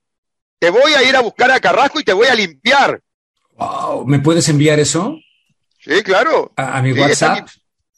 [0.58, 3.02] te voy a ir a buscar a Carrasco y te voy a limpiar.
[4.06, 5.18] ¿Me puedes enviar eso?
[5.78, 6.52] Sí, claro.
[6.56, 7.48] A, mi WhatsApp.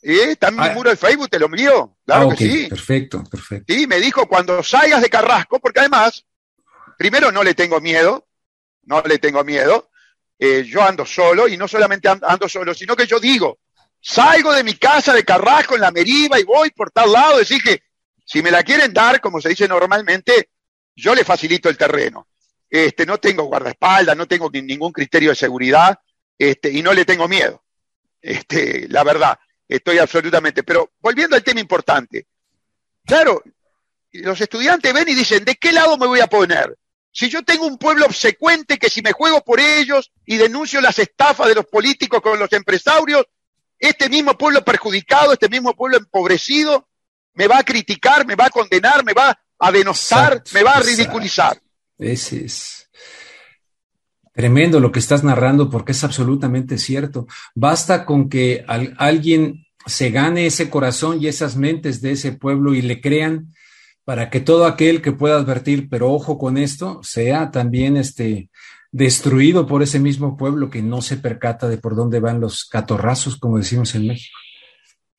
[0.04, 0.72] Está en mi ah.
[0.74, 1.96] muro de Facebook, te lo envío.
[2.04, 2.66] Claro ah, que sí.
[2.68, 3.72] Perfecto, perfecto.
[3.72, 6.24] Sí, me dijo cuando salgas de Carrasco, porque además,
[6.98, 8.26] primero no le tengo miedo,
[8.82, 9.90] no le tengo miedo.
[10.38, 13.60] Eh, yo ando solo y no solamente ando solo, sino que yo digo,
[14.00, 17.62] salgo de mi casa de Carrasco en la Meriva y voy por tal lado, decir
[17.62, 17.82] que
[18.24, 20.50] si me la quieren dar, como se dice normalmente,
[20.94, 22.28] yo le facilito el terreno.
[22.68, 25.98] Este, no tengo guardaespaldas, no tengo ningún criterio de seguridad,
[26.36, 27.62] este, y no le tengo miedo.
[28.20, 29.38] Este, la verdad.
[29.68, 30.62] Estoy absolutamente.
[30.62, 32.26] Pero volviendo al tema importante.
[33.04, 33.42] Claro,
[34.12, 36.76] los estudiantes ven y dicen, ¿de qué lado me voy a poner?
[37.12, 40.98] Si yo tengo un pueblo obsecuente que si me juego por ellos y denuncio las
[40.98, 43.24] estafas de los políticos con los empresarios,
[43.78, 46.88] este mismo pueblo perjudicado, este mismo pueblo empobrecido,
[47.34, 50.80] me va a criticar, me va a condenar, me va a denostar, me va a
[50.80, 51.60] ridiculizar.
[51.98, 52.83] Ese es.
[54.34, 57.26] Tremendo lo que estás narrando porque es absolutamente cierto.
[57.54, 62.82] Basta con que alguien se gane ese corazón y esas mentes de ese pueblo y
[62.82, 63.54] le crean
[64.04, 68.50] para que todo aquel que pueda advertir, pero ojo con esto, sea también este
[68.90, 73.36] destruido por ese mismo pueblo que no se percata de por dónde van los catorrazos,
[73.36, 74.36] como decimos en México.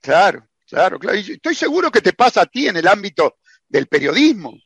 [0.01, 1.17] Claro, claro, claro.
[1.17, 4.57] Y estoy seguro que te pasa a ti en el ámbito del periodismo.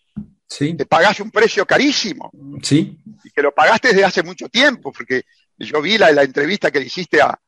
[0.49, 0.73] Sí.
[0.73, 2.31] Te pagaste un precio carísimo.
[2.63, 2.97] Sí.
[3.23, 5.23] Y que lo pagaste desde hace mucho tiempo, porque
[5.57, 7.39] yo vi la, la entrevista que le hiciste a,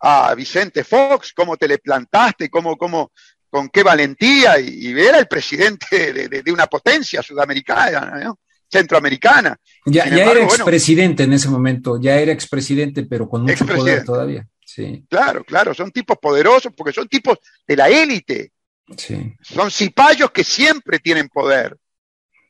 [0.00, 3.12] a Vicente Fox, cómo te le plantaste, cómo, cómo,
[3.48, 8.34] con qué valentía, y, y era el presidente de, una potencia sudamericana,
[8.70, 9.56] centroamericana.
[9.86, 14.46] Ya, ya era expresidente en ese momento, ya era expresidente, pero con mucho poder todavía.
[14.64, 15.04] Sí.
[15.08, 18.52] Claro, claro, son tipos poderosos porque son tipos de la élite.
[18.96, 19.34] Sí.
[19.40, 21.76] Son cipayos que siempre tienen poder.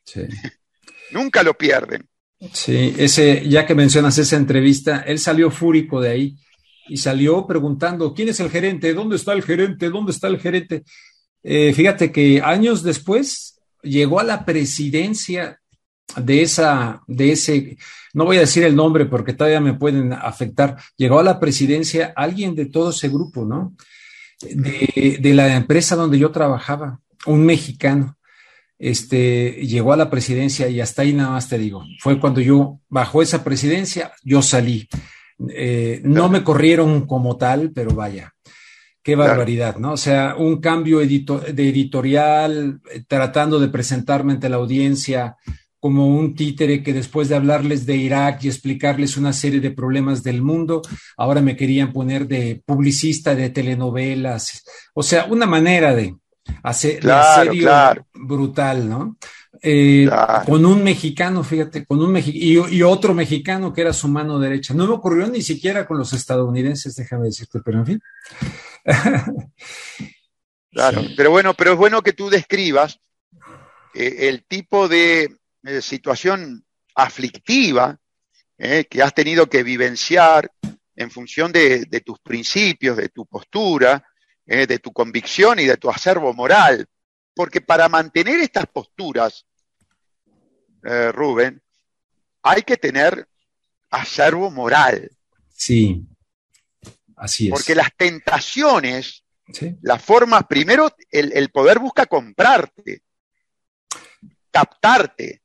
[0.04, 0.22] Sí.
[1.12, 2.08] Nunca lo pierden.
[2.52, 6.36] Sí, ese, ya que mencionas esa entrevista, él salió fúrico de ahí
[6.88, 8.94] y salió preguntando, ¿quién es el gerente?
[8.94, 9.88] ¿Dónde está el gerente?
[9.88, 10.82] ¿Dónde está el gerente?
[11.44, 15.60] Eh, fíjate que años después llegó a la presidencia
[16.16, 17.76] de esa, de ese,
[18.12, 22.12] no voy a decir el nombre porque todavía me pueden afectar, llegó a la presidencia
[22.16, 23.76] alguien de todo ese grupo, ¿no?
[24.40, 28.18] De, de la empresa donde yo trabajaba, un mexicano
[28.82, 32.80] este, llegó a la presidencia y hasta ahí nada más te digo, fue cuando yo,
[32.88, 34.88] bajo esa presidencia, yo salí.
[35.50, 38.34] Eh, no me corrieron como tal, pero vaya.
[39.00, 39.92] Qué barbaridad, ¿no?
[39.92, 45.36] O sea, un cambio de editorial, eh, tratando de presentarme ante la audiencia
[45.78, 50.24] como un títere que después de hablarles de Irak y explicarles una serie de problemas
[50.24, 50.82] del mundo,
[51.16, 54.64] ahora me querían poner de publicista de telenovelas.
[54.92, 56.16] O sea, una manera de
[56.62, 59.16] hacer claro, brutal, ¿no?
[59.60, 60.08] Eh,
[60.46, 64.74] con un mexicano, fíjate, con un mexicano y, otro mexicano que era su mano derecha.
[64.74, 68.00] No me ocurrió ni siquiera con los estadounidenses, déjame decirte, pero en fin.
[70.72, 72.98] claro, pero bueno, pero es bueno que tú describas
[73.94, 77.98] eh, el tipo de eh, situación aflictiva
[78.58, 80.48] que has tenido que vivenciar
[80.94, 84.04] en función de, de tus principios, de tu postura,
[84.66, 86.86] de tu convicción y de tu acervo moral.
[87.34, 89.46] Porque para mantener estas posturas,
[90.84, 91.62] eh, Rubén,
[92.42, 93.26] hay que tener
[93.90, 95.10] acervo moral.
[95.54, 96.04] Sí,
[97.16, 97.50] así es.
[97.50, 99.24] Porque las tentaciones,
[99.82, 103.02] las formas, primero el, poder busca comprarte,
[104.50, 105.42] captarte,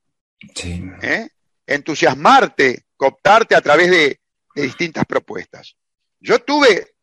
[1.01, 1.29] ¿eh?
[1.65, 4.19] entusiasmarte, cooptarte a través de,
[4.55, 5.75] distintas propuestas.
[6.19, 6.95] Yo tuve,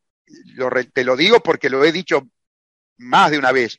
[0.93, 2.29] te lo digo porque lo he dicho
[2.99, 3.79] más de una vez,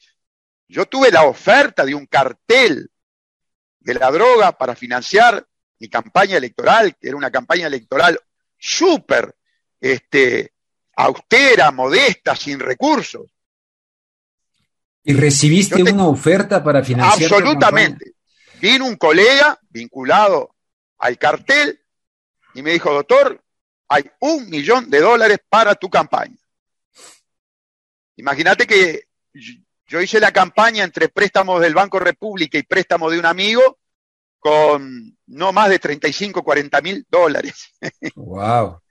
[0.67, 2.89] yo tuve la oferta de un cartel
[3.79, 5.45] de la droga para financiar
[5.79, 8.19] mi campaña electoral, que era una campaña electoral
[8.57, 9.35] súper
[9.79, 10.53] este,
[10.95, 13.29] austera, modesta, sin recursos.
[15.03, 17.31] ¿Y recibiste una oferta para financiar?
[17.31, 18.15] Absolutamente.
[18.59, 20.55] Vino un colega vinculado
[20.97, 21.79] al cartel
[22.55, 23.44] y me dijo, doctor,
[23.87, 26.37] hay un millón de dólares para tu campaña.
[28.17, 29.07] Imagínate que
[29.87, 33.79] yo hice la campaña entre préstamos del Banco República y préstamos de un amigo
[34.39, 37.73] con no más de 35, 40 mil dólares.
[38.15, 38.81] ¡Wow!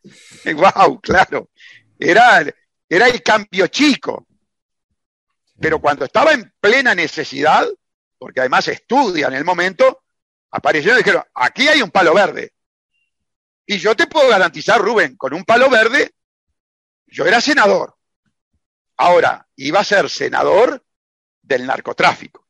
[0.45, 1.01] ¡Wow!
[1.01, 1.51] Claro.
[1.99, 2.45] Era,
[2.89, 4.27] era el cambio chico.
[5.61, 7.67] Pero cuando estaba en plena necesidad,
[8.19, 10.03] porque además estudia en el momento,
[10.51, 12.53] aparecieron y dijeron, aquí hay un palo verde.
[13.67, 16.13] Y yo te puedo garantizar, Rubén, con un palo verde,
[17.07, 17.97] yo era senador.
[18.97, 20.85] Ahora, iba a ser senador
[21.43, 22.47] del narcotráfico.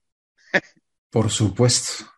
[1.10, 2.10] Por supuesto.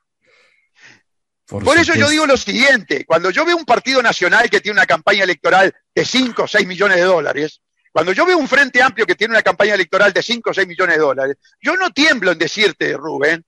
[1.47, 4.87] Por, eso yo digo lo siguiente, cuando yo veo un partido nacional que tiene una
[4.87, 7.61] campaña electoral de 5 o 6 millones de dólares,
[7.93, 10.67] cuando yo veo un frente amplio que tiene una campaña electoral de 5 o 6
[10.67, 13.45] millones de dólares, yo no tiemblo en decirte, Rubén,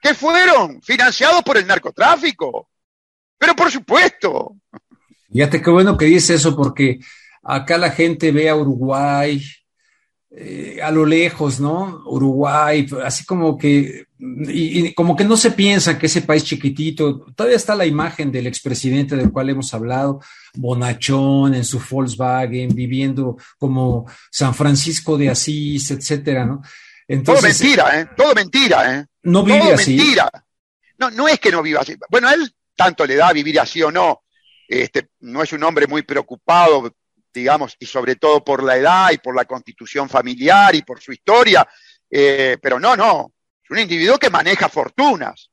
[0.00, 2.70] que fueron financiados por el narcotráfico.
[3.44, 4.56] Pero por supuesto.
[5.30, 6.98] Fíjate qué bueno que dice eso porque
[7.42, 9.44] acá la gente ve a Uruguay,
[10.30, 12.02] eh, a lo lejos, ¿no?
[12.06, 17.58] Uruguay, así como que, y, como que no se piensa que ese país chiquitito, todavía
[17.58, 20.20] está la imagen del expresidente del cual hemos hablado,
[20.54, 26.62] bonachón en su Volkswagen, viviendo como San Francisco de Asís, etcétera, ¿no?
[27.06, 28.08] Entonces, todo mentira, ¿eh?
[28.16, 29.06] Todo mentira, ¿eh?
[29.24, 29.96] No vive todo así.
[29.96, 30.30] mentira.
[30.96, 31.94] No, no es que no viva así.
[32.08, 34.22] Bueno, él tanto le da vivir así o no.
[34.66, 36.94] Este, no es un hombre muy preocupado
[37.34, 41.12] digamos, y sobre todo por la edad y por la constitución familiar y por su
[41.12, 41.68] historia,
[42.08, 43.32] eh, pero no, no,
[43.62, 45.50] es un individuo que maneja fortunas,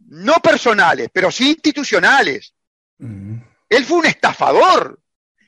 [0.00, 2.54] no personales, pero sí institucionales.
[2.98, 3.38] Mm.
[3.68, 5.00] Él fue un estafador,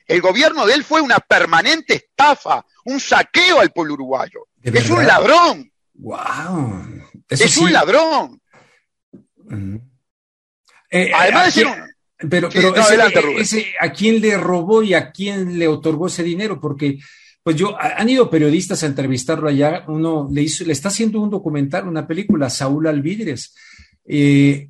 [0.07, 4.47] el gobierno de él fue una permanente estafa, un saqueo al pueblo uruguayo.
[4.63, 5.71] Es un ladrón.
[5.93, 6.85] Wow.
[7.27, 8.41] es un ladrón.
[9.37, 9.77] Mm.
[10.91, 11.67] Eh, Además de ser
[12.29, 12.73] pero, pero
[13.39, 16.59] ese, ¿a quién le robó y a quién le otorgó ese dinero?
[16.59, 16.99] Porque,
[17.43, 21.29] pues yo, han ido periodistas a entrevistarlo allá, uno le hizo, le está haciendo un
[21.29, 23.55] documental, una película, Saúl Alvidres.
[24.05, 24.69] Eh,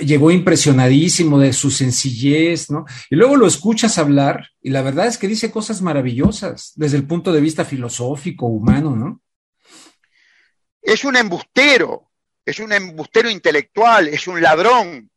[0.00, 2.84] llegó impresionadísimo de su sencillez, ¿no?
[3.08, 7.06] Y luego lo escuchas hablar y la verdad es que dice cosas maravillosas desde el
[7.06, 9.20] punto de vista filosófico, humano, ¿no?
[10.82, 12.10] Es un embustero,
[12.44, 15.10] es un embustero intelectual, es un ladrón.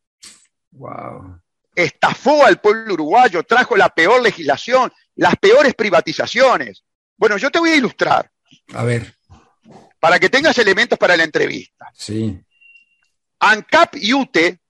[0.74, 1.40] Wow
[1.74, 6.84] estafó al pueblo uruguayo, trajo la peor legislación, las peores privatizaciones.
[7.16, 8.30] Bueno, yo te voy a ilustrar.
[8.72, 9.14] A ver.
[9.98, 11.90] Para que tengas elementos para la entrevista.
[11.94, 12.38] Sí.
[13.40, 14.60] ANCAP y UTE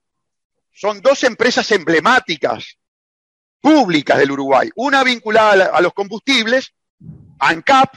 [0.71, 2.77] son dos empresas emblemáticas
[3.61, 4.69] públicas del Uruguay.
[4.75, 6.73] Una vinculada a los combustibles,
[7.39, 7.95] ANCAP,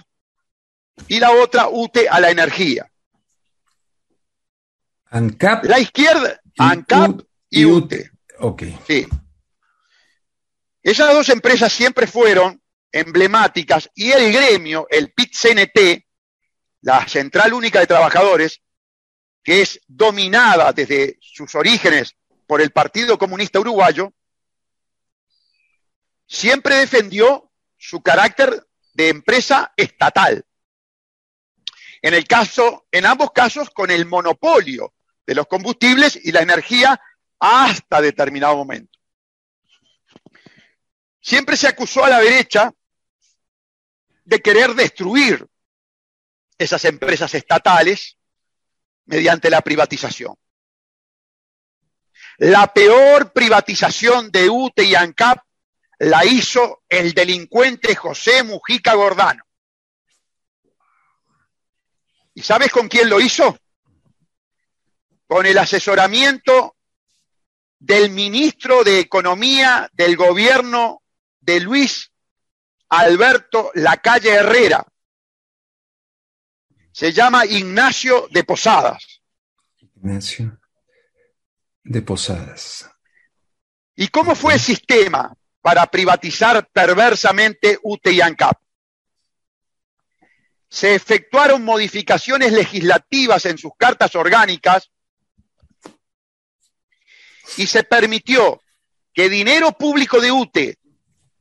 [1.07, 2.91] y la otra UTE a la energía.
[5.11, 5.65] ANCAP.
[5.65, 8.11] La izquierda, ANCAP y UTE.
[8.41, 8.63] Ok.
[8.87, 9.07] Sí.
[10.83, 16.07] Esas dos empresas siempre fueron emblemáticas y el gremio, el PIT-CNT,
[16.83, 18.63] la Central Única de Trabajadores,
[19.43, 22.15] que es dominada desde sus orígenes
[22.47, 24.13] por el Partido Comunista Uruguayo,
[26.27, 30.45] siempre defendió su carácter de empresa estatal.
[32.01, 34.95] En el caso, en ambos casos, con el monopolio
[35.27, 37.01] de los combustibles y la energía
[37.39, 38.99] hasta determinado momento.
[41.21, 42.73] Siempre se acusó a la derecha
[44.25, 45.47] de querer destruir
[46.57, 48.19] esas empresas estatales
[49.07, 50.35] mediante la privatización.
[52.39, 55.39] La peor privatización de UTE y ANCAP
[55.99, 59.43] la hizo el delincuente José Mujica Gordano.
[62.35, 63.59] ¿Y sabes con quién lo hizo?
[65.27, 66.77] Con el asesoramiento
[67.79, 71.03] del ministro de Economía del gobierno
[71.41, 72.11] de Luis
[72.89, 74.85] Alberto Lacalle Herrera.
[76.93, 79.23] Se llama Ignacio de Posadas.
[79.81, 80.59] Ignacio
[81.85, 82.91] de Posadas.
[83.95, 88.59] ¿Y cómo fue el sistema para privatizar perversamente UTE y ANCAP?
[90.69, 94.91] se efectuaron modificaciones legislativas en sus cartas orgánicas
[97.57, 98.61] y se permitió
[99.13, 100.79] que dinero público de UTE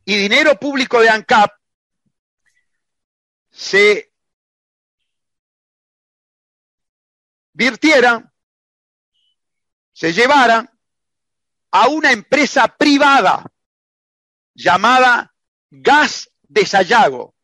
[0.05, 1.51] y dinero público de ANCAP
[3.51, 4.13] se
[7.53, 8.31] virtiera,
[9.91, 10.71] se llevara
[11.71, 13.43] a una empresa privada
[14.53, 15.33] llamada
[15.69, 17.35] Gas de Sayago.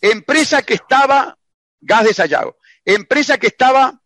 [0.00, 1.36] Empresa que estaba,
[1.80, 4.00] Gas de Sayago, empresa que estaba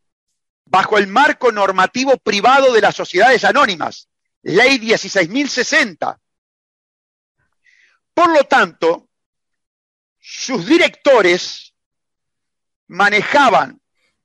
[0.64, 4.08] bajo el marco normativo privado de las sociedades anónimas,
[4.42, 6.18] ley 16.060.
[8.14, 9.08] Por lo tanto,
[10.18, 11.74] sus directores
[12.86, 13.80] manejaban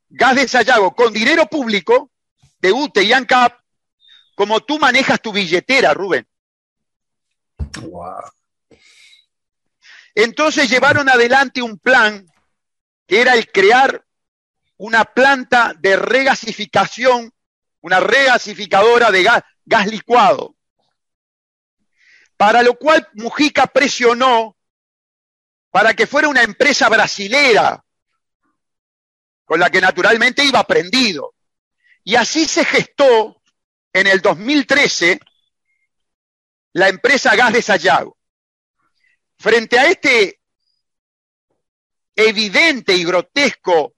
[0.10, 2.12] gas de Sayago con dinero público
[2.60, 3.60] de UTE y ANCAP,
[4.36, 6.28] como tú manejas tu billetera, Rubén.
[7.82, 8.32] Wow.
[10.16, 12.26] Entonces llevaron adelante un plan
[13.08, 14.06] que era el crear
[14.80, 17.34] una planta de regasificación,
[17.82, 20.56] una regasificadora de gas, gas licuado,
[22.38, 24.56] para lo cual Mujica presionó
[25.70, 27.84] para que fuera una empresa brasilera,
[29.44, 31.36] con la que naturalmente iba aprendido.
[32.06, 33.42] Y así se gestó
[33.92, 35.20] en el 2013
[36.72, 38.18] la empresa Gas de Sayago.
[39.38, 40.40] Frente a este
[42.16, 43.96] evidente y grotesco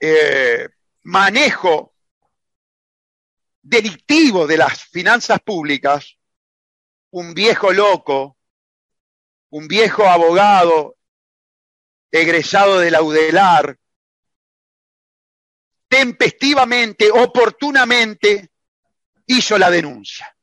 [0.00, 0.68] eh,
[1.02, 1.94] manejo
[3.62, 6.16] delictivo de las finanzas públicas,
[7.10, 8.38] un viejo loco,
[9.50, 10.96] un viejo abogado
[12.10, 13.00] egresado de la
[15.88, 18.50] tempestivamente, oportunamente,
[19.26, 20.34] hizo la denuncia.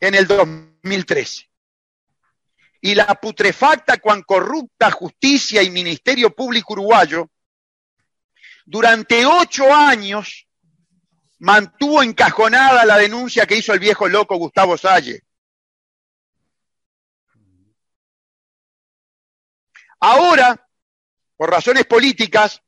[0.00, 1.45] en el 2013.
[2.86, 7.28] Y la putrefacta cuan corrupta justicia y Ministerio Público Uruguayo,
[8.64, 10.46] durante ocho años
[11.40, 15.24] mantuvo encajonada la denuncia que hizo el viejo loco Gustavo Salle.
[19.98, 20.68] Ahora,
[21.36, 22.62] por razones políticas,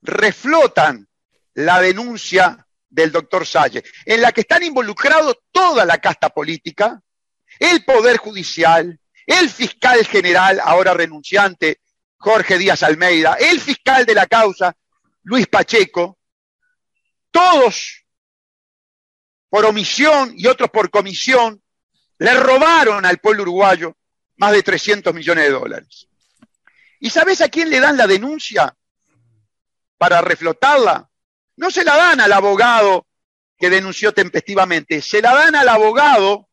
[0.00, 1.08] reflotan
[1.54, 7.00] la denuncia del doctor Salle, en la que están involucrados toda la casta política,
[7.58, 11.80] el Poder Judicial, el fiscal general, ahora renunciante,
[12.16, 14.76] Jorge Díaz Almeida, el fiscal de la causa,
[15.24, 16.18] Luis Pacheco,
[17.30, 18.04] todos
[19.48, 21.62] por omisión y otros por comisión,
[22.18, 23.96] le robaron al pueblo uruguayo
[24.36, 26.08] más de 300 millones de dólares.
[27.00, 28.74] ¿Y sabes a quién le dan la denuncia
[29.98, 31.10] para reflotarla?
[31.56, 33.06] No se la dan al abogado
[33.58, 36.48] que denunció tempestivamente, se la dan al abogado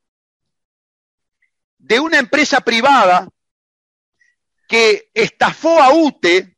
[1.79, 3.27] de una empresa privada
[4.67, 6.55] que estafó a UTE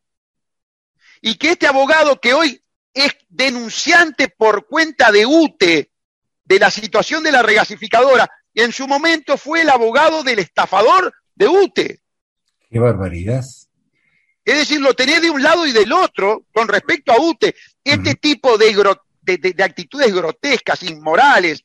[1.22, 2.61] y que este abogado que hoy
[2.93, 5.91] es denunciante por cuenta de UTE
[6.43, 11.47] de la situación de la regasificadora, en su momento fue el abogado del estafador de
[11.47, 12.01] UTE.
[12.69, 13.45] Qué barbaridad.
[14.43, 17.55] Es decir, lo tenés de un lado y del otro con respecto a UTE.
[17.84, 21.63] Este tipo de, actitudes grotescas, inmorales,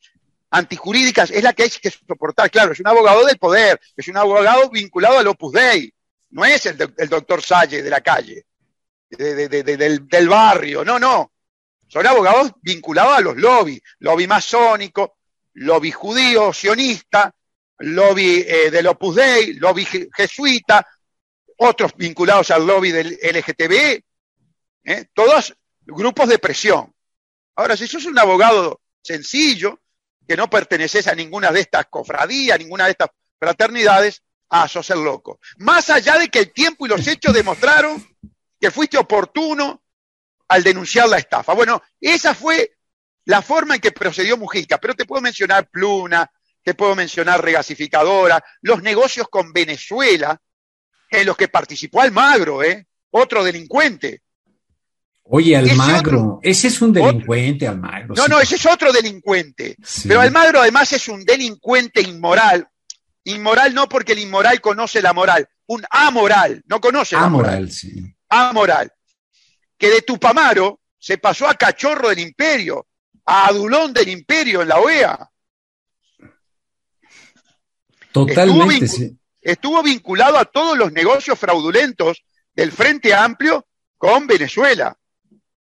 [0.49, 2.49] antijurídicas, es la que hay que soportar.
[2.49, 5.93] Claro, es un abogado del poder, es un abogado vinculado al Opus Dei,
[6.31, 6.77] no es el,
[7.09, 8.45] doctor Salle de la calle,
[9.09, 11.31] del, barrio, no, no.
[11.87, 15.17] Son abogados vinculados a los lobbies, lobby masónico,
[15.53, 17.33] lobby judío, sionista,
[17.79, 20.85] lobby eh, del Opus Dei, lobby jesuita,
[21.57, 24.03] otros vinculados al lobby del LGTB,
[24.83, 25.05] ¿eh?
[25.13, 26.93] todos grupos de presión.
[27.55, 29.79] Ahora, si sos un abogado sencillo,
[30.27, 33.09] que no perteneces a ninguna de estas cofradías, ninguna de estas
[33.39, 35.39] fraternidades, ah, sos el loco.
[35.57, 38.05] Más allá de que el tiempo y los hechos demostraron
[38.59, 39.83] que fuiste oportuno
[40.47, 41.53] al denunciar la estafa.
[41.53, 42.77] Bueno, esa fue
[43.25, 46.29] la forma en que procedió Mujica, pero te puedo mencionar Pluna,
[46.63, 50.39] te puedo mencionar Regasificadora, los negocios con Venezuela,
[51.09, 52.87] en los que participó Almagro, ¿eh?
[53.11, 54.21] otro delincuente.
[55.29, 58.15] Oye, Almagro, ese, es un delincuente, Almagro.
[58.15, 59.75] No, no, ese es otro delincuente.
[60.07, 62.67] Pero Almagro además es un delincuente inmoral.
[63.25, 67.55] Inmoral no porque el inmoral conoce la moral, un amoral, no conoce la moral.
[67.55, 68.15] Amoral, sí.
[68.29, 68.91] Amoral.
[69.77, 72.87] Que de Tupamaro se pasó a cachorro del imperio,
[73.25, 75.29] a adulón del imperio en la OEA.
[78.13, 79.13] Totalmente.
[79.41, 82.23] Estuvo vinculado a todos los negocios fraudulentos
[82.53, 83.67] del Frente Amplio
[83.97, 84.97] con Venezuela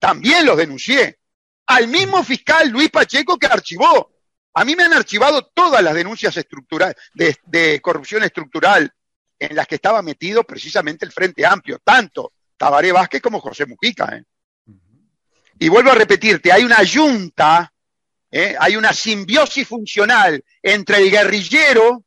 [0.00, 1.18] también los denuncié.
[1.66, 4.10] Al mismo fiscal Luis Pacheco que archivó.
[4.54, 8.92] A mí me han archivado todas las denuncias estructurales de, corrupción estructural
[9.38, 14.16] en las que estaba metido precisamente el Frente Amplio, tanto Tabaré Vázquez como José Mujica.
[14.16, 14.24] ¿eh?
[15.60, 17.72] Y vuelvo a repetirte, hay una yunta,
[18.30, 18.56] ¿eh?
[18.58, 22.04] hay una simbiosis funcional entre el guerrillero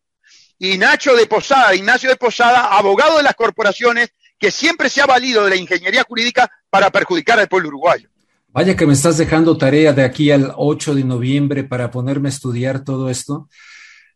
[0.60, 4.14] y Nacho de Posada, Ignacio de Posada, abogado de las corporaciones,
[4.44, 8.10] que siempre se ha valido de la ingeniería jurídica para perjudicar al pueblo uruguayo.
[8.50, 12.32] Vaya que me estás dejando tarea de aquí al 8 de noviembre para ponerme a
[12.36, 13.48] estudiar todo esto.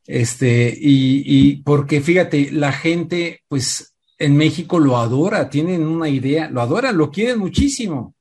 [0.06, 6.50] Este, y, y porque fíjate, la gente, pues en México lo adora, tienen una idea,
[6.50, 8.14] lo adora, lo quieren muchísimo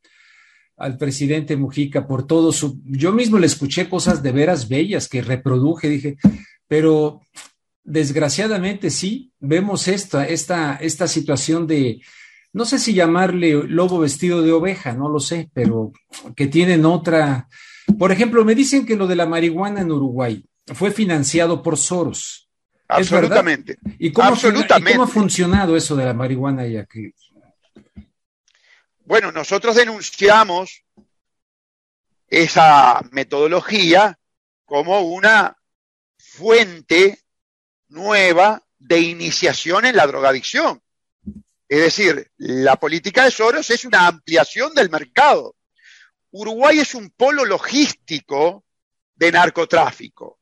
[0.77, 2.81] al presidente Mujica por todo su.
[2.85, 6.19] Yo mismo le escuché cosas de veras bellas que reproduje, dije,
[6.69, 7.23] pero
[7.87, 12.03] desgraciadamente sí, vemos esta, esta, esta situación de,
[12.53, 15.93] no sé si llamarle lobo vestido de oveja, no lo sé, pero
[16.35, 17.49] que tienen otra.
[17.99, 22.51] Por ejemplo, me dicen que lo de la marihuana en Uruguay fue financiado por Soros.
[22.89, 23.79] Absolutamente.
[23.99, 24.93] ¿Y cómo, Absolutamente.
[24.93, 27.13] cómo ha funcionado eso de la marihuana ya que...
[29.05, 30.83] Bueno, nosotros denunciamos
[32.27, 34.19] esa metodología
[34.65, 35.57] como una
[36.19, 37.21] fuente
[37.89, 40.83] nueva de iniciación en la drogadicción.
[41.69, 45.57] Es decir, la política de Soros es una ampliación del mercado.
[46.31, 48.65] Uruguay es un polo logístico
[49.15, 50.39] de narcotráfico.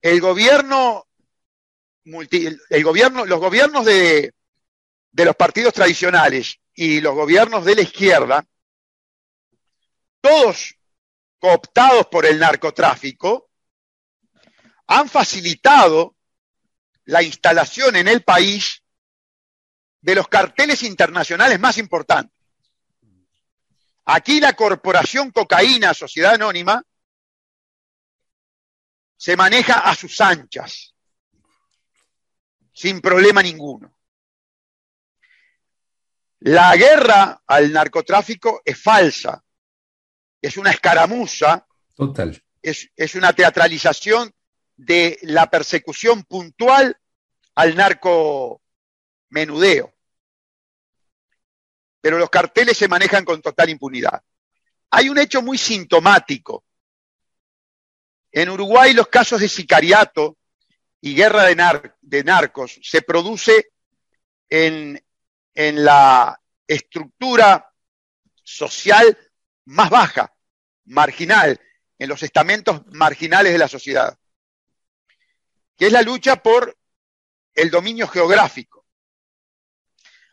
[0.00, 1.06] El gobierno,
[2.04, 4.34] el gobierno los gobiernos de,
[5.10, 8.44] de los partidos tradicionales y los gobiernos de la izquierda,
[10.20, 10.76] todos
[11.38, 13.43] cooptados por el narcotráfico,
[14.86, 16.16] han facilitado
[17.06, 18.82] la instalación en el país
[20.00, 22.34] de los carteles internacionales más importantes.
[24.06, 26.82] Aquí la Corporación Cocaína Sociedad Anónima
[29.16, 30.94] se maneja a sus anchas,
[32.72, 33.96] sin problema ninguno.
[36.40, 39.42] La guerra al narcotráfico es falsa,
[40.42, 42.42] es una escaramuza, Total.
[42.60, 44.34] Es, es una teatralización
[44.76, 46.98] de la persecución puntual
[47.54, 48.62] al narco
[49.30, 49.92] menudeo.
[52.00, 54.22] Pero los carteles se manejan con total impunidad.
[54.90, 56.64] Hay un hecho muy sintomático.
[58.30, 60.36] En Uruguay los casos de sicariato
[61.00, 63.72] y guerra de, narcos se produce
[64.48, 65.02] en,
[65.54, 67.72] en la estructura
[68.42, 69.16] social
[69.66, 70.34] más baja,
[70.86, 71.60] marginal,
[71.98, 74.18] en los estamentos marginales de la sociedad
[75.76, 76.76] que es la lucha por
[77.54, 78.86] el dominio geográfico.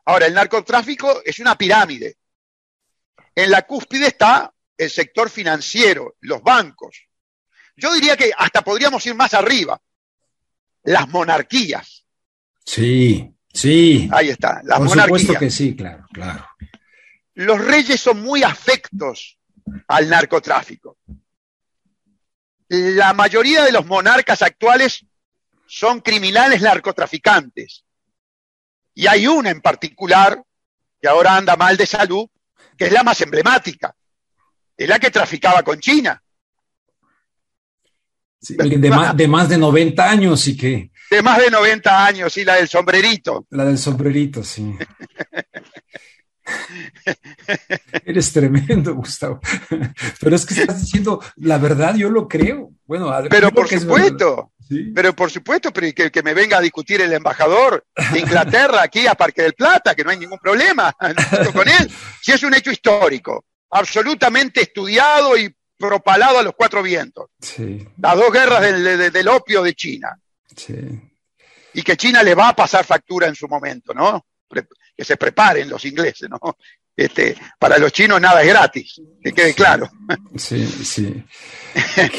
[0.06, 2.18] Ahora, el narcotráfico es una pirámide.
[3.36, 7.08] En la cúspide está el sector financiero, los bancos.
[7.76, 9.80] Yo diría que hasta podríamos ir más arriba,
[10.84, 12.06] las monarquías.
[12.66, 14.10] Sí, sí.
[14.12, 16.48] Ahí está, las Por supuesto que sí, claro, claro.
[17.36, 19.40] Los reyes son muy afectos
[19.88, 20.98] al narcotráfico.
[22.68, 25.06] La mayoría de los monarcas actuales
[25.72, 27.86] son criminales narcotraficantes.
[28.94, 30.44] Y hay una en particular,
[31.02, 32.28] que ahora anda mal de salud,
[32.78, 33.96] que es la más emblemática.
[34.76, 36.22] Es la que traficaba con China.
[38.42, 40.92] de, más, de, más, de 90 años y que...
[41.10, 43.46] De más de 90 años, sí, la del sombrerito.
[43.52, 44.76] La del sombrerito, sí.
[48.06, 49.40] Eres tremendo, Gustavo.
[50.20, 52.74] Pero es que estás diciendo la verdad, yo lo creo.
[52.86, 54.52] Bueno, pero por supuesto,
[54.94, 59.08] pero por supuesto, pero que, que, me venga a discutir el embajador de Inglaterra aquí
[59.08, 60.96] a Parque del Plata, que no hay ningún problema
[61.54, 61.92] con él,
[62.22, 67.32] si es un hecho histórico, absolutamente estudiado y, propalado a los cuatro vientos.
[67.98, 70.18] Las dos guerras del, opio de China.
[71.74, 74.26] Y que China le va a pasar factura en su momento, ¿no?
[74.48, 76.40] Que se preparen los ingleses, ¿no?
[77.02, 79.90] Este, para los chinos nada es gratis, que quede claro.
[80.36, 81.24] Sí, sí.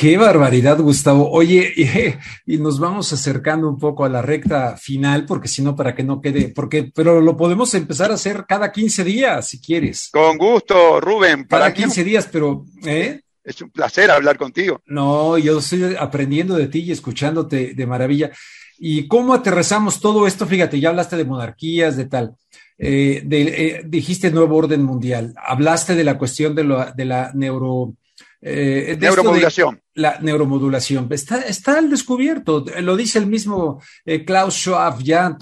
[0.01, 1.31] Qué barbaridad, Gustavo.
[1.31, 5.95] Oye, y, nos vamos acercando un poco a la recta final, porque si no, para
[5.95, 10.09] que no quede, porque, pero lo podemos empezar a hacer cada 15 días, si quieres.
[10.13, 11.47] Con gusto, Rubén.
[11.47, 13.21] Para cada 15 días, pero, ¿eh?
[13.45, 14.81] Es un placer hablar contigo.
[14.87, 18.31] No, yo estoy aprendiendo de ti y escuchándote de maravilla.
[18.79, 20.47] ¿Y cómo aterrizamos todo esto?
[20.47, 22.37] Fíjate, ya hablaste de monarquías, de tal.
[22.85, 25.35] Eh, eh, dijiste nuevo orden mundial.
[25.37, 27.95] Hablaste de la cuestión de, de la neuro
[28.41, 29.81] eh, neuromodulación.
[29.95, 31.07] La neuromodulación.
[31.13, 33.81] Está, está al descubierto, lo dice el mismo
[34.27, 35.39] Klaus Schwab, ya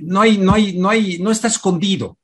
[0.00, 2.16] no hay, no hay, no hay, no está escondido.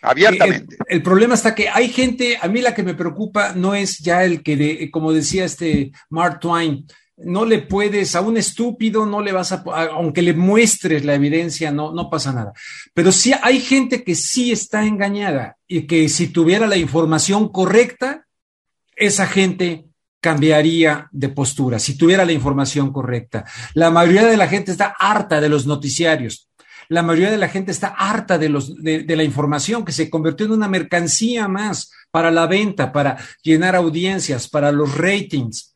[0.00, 0.78] Abiertamente.
[0.88, 4.24] El, problema está que hay gente, a mí la que me preocupa no es ya
[4.24, 6.86] el que, como decía este Mark Twain,
[7.24, 9.62] no le puedes, a un estúpido no le vas a,
[9.92, 12.52] aunque le muestres la evidencia, no, no pasa nada.
[12.94, 18.26] Pero sí hay gente que sí está engañada y que si tuviera la información correcta,
[18.96, 19.86] esa gente
[20.20, 23.44] cambiaría de postura si tuviera la información correcta.
[23.74, 26.50] La mayoría de la gente está harta de los noticiarios.
[26.88, 30.46] La mayoría de la gente está harta de, los, de, la información que se convirtió
[30.46, 35.69] en una mercancía más para la venta, para llenar audiencias, para los ratings.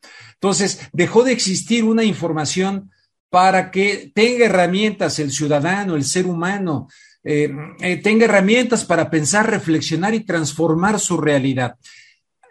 [0.45, 2.91] Entonces, dejó de existir una información
[3.31, 6.87] para que tenga herramientas el ciudadano, el ser humano,
[7.25, 11.77] eh, eh, tenga herramientas para pensar, reflexionar y transformar su realidad.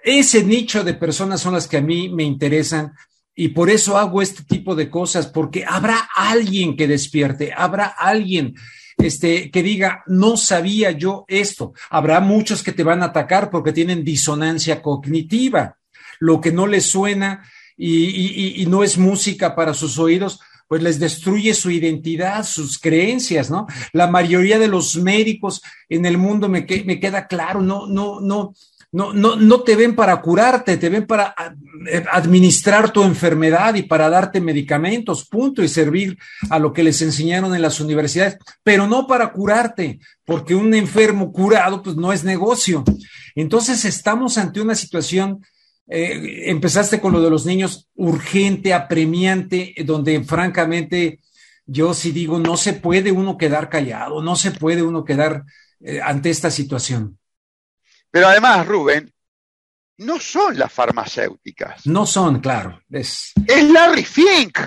[0.03, 2.93] Ese nicho de personas son las que a mí me interesan
[3.35, 8.55] y por eso hago este tipo de cosas, porque habrá alguien que despierte, habrá alguien
[8.97, 11.73] este, que diga, no sabía yo esto.
[11.91, 15.77] Habrá muchos que te van a atacar porque tienen disonancia cognitiva.
[16.19, 17.43] Lo que no les suena
[17.77, 23.67] y, no es música para sus oídos, pues les destruye su identidad, sus creencias, ¿no?
[23.91, 28.53] La mayoría de los médicos en el mundo me, me queda claro, no, no, no,
[28.93, 31.33] no, no, no te ven para curarte, te ven para
[31.89, 36.15] eh, administrar tu enfermedad y para darte medicamentos, punto, y servir
[36.51, 41.31] a lo que les enseñaron en las universidades, pero no para curarte, porque un enfermo
[41.31, 42.83] curado pues no es negocio.
[43.33, 45.43] Entonces estamos ante una situación,
[45.87, 51.19] eh, empezaste con lo de los niños, urgente, apremiante, donde francamente
[51.65, 55.43] yo sí digo, no se puede uno quedar callado, no se puede uno quedar
[55.79, 57.17] eh, ante esta situación.
[58.11, 59.13] Pero además, Rubén,
[59.97, 61.85] no son las farmacéuticas.
[61.85, 62.81] No son, claro.
[62.89, 64.59] Es, es Larry Fink.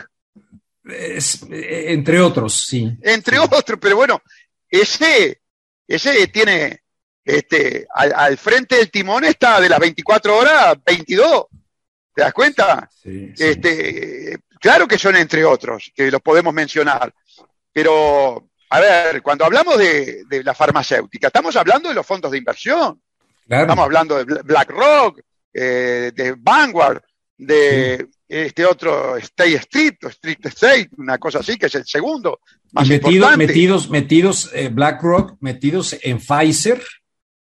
[0.84, 2.96] Es, entre otros, sí.
[3.02, 4.22] Entre otros, pero bueno,
[4.68, 5.40] ese,
[5.86, 6.82] ese tiene,
[7.26, 11.46] este, al, frente del timón está de las 24 horas, 22.
[12.14, 12.88] ¿Te das cuenta?
[13.02, 17.12] Sí, este, Claro que son entre otros, que los podemos mencionar.
[17.72, 22.38] Pero, a ver, cuando hablamos de, de la farmacéutica, estamos hablando de los fondos de
[22.38, 23.00] inversión.
[23.48, 25.20] Estamos hablando de BlackRock,
[25.52, 27.00] eh, de Vanguard,
[27.36, 32.40] de este otro State Street o Street State, una cosa así, que es el segundo.
[32.72, 36.82] Más metidos, metidos, metidos, eh, BlackRock, metidos en Pfizer,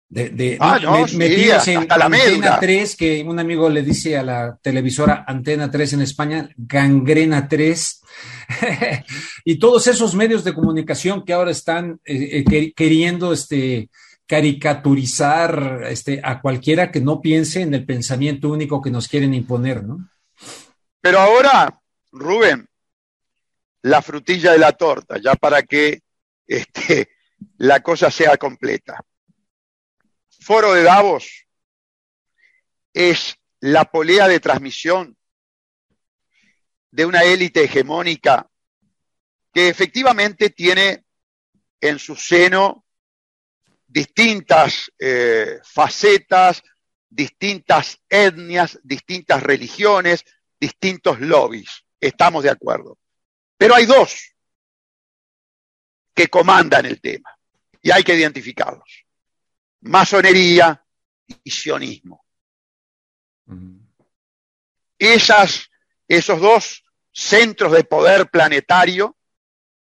[0.09, 5.71] de, ah, metidos en Antena 3, que un amigo le dice a la televisora Antena
[5.71, 8.03] 3 en España, Gangrena 3,
[9.45, 13.91] y todos esos medios de comunicación que ahora están eh, queriendo este,
[14.27, 19.85] caricaturizar este, a cualquiera que no piense en el pensamiento único que nos quieren imponer,
[19.85, 20.09] ¿no?
[21.01, 21.81] Pero ahora,
[22.13, 22.69] Rubén,
[23.83, 26.01] la frutilla de la torta, ya para que
[26.47, 27.09] este,
[27.59, 29.03] la cosa sea completa.
[30.47, 31.45] Foro de Davos
[32.93, 35.19] es la polea de transmisión
[36.89, 38.49] de una élite hegemónica
[39.53, 41.05] que efectivamente tiene
[41.81, 42.85] en su seno
[43.89, 46.63] distintas eh, facetas,
[47.09, 50.25] distintas etnias, distintas religiones,
[50.61, 51.85] distintos lobbies.
[52.01, 53.01] Estamos de acuerdo.
[53.59, 54.33] Pero hay dos
[56.15, 57.37] que comandan el tema
[57.83, 59.06] y hay que identificarlos.
[59.87, 60.85] Masonería
[61.45, 62.25] y sionismo.
[64.99, 65.71] Esas,
[66.09, 69.17] esos dos centros de poder planetario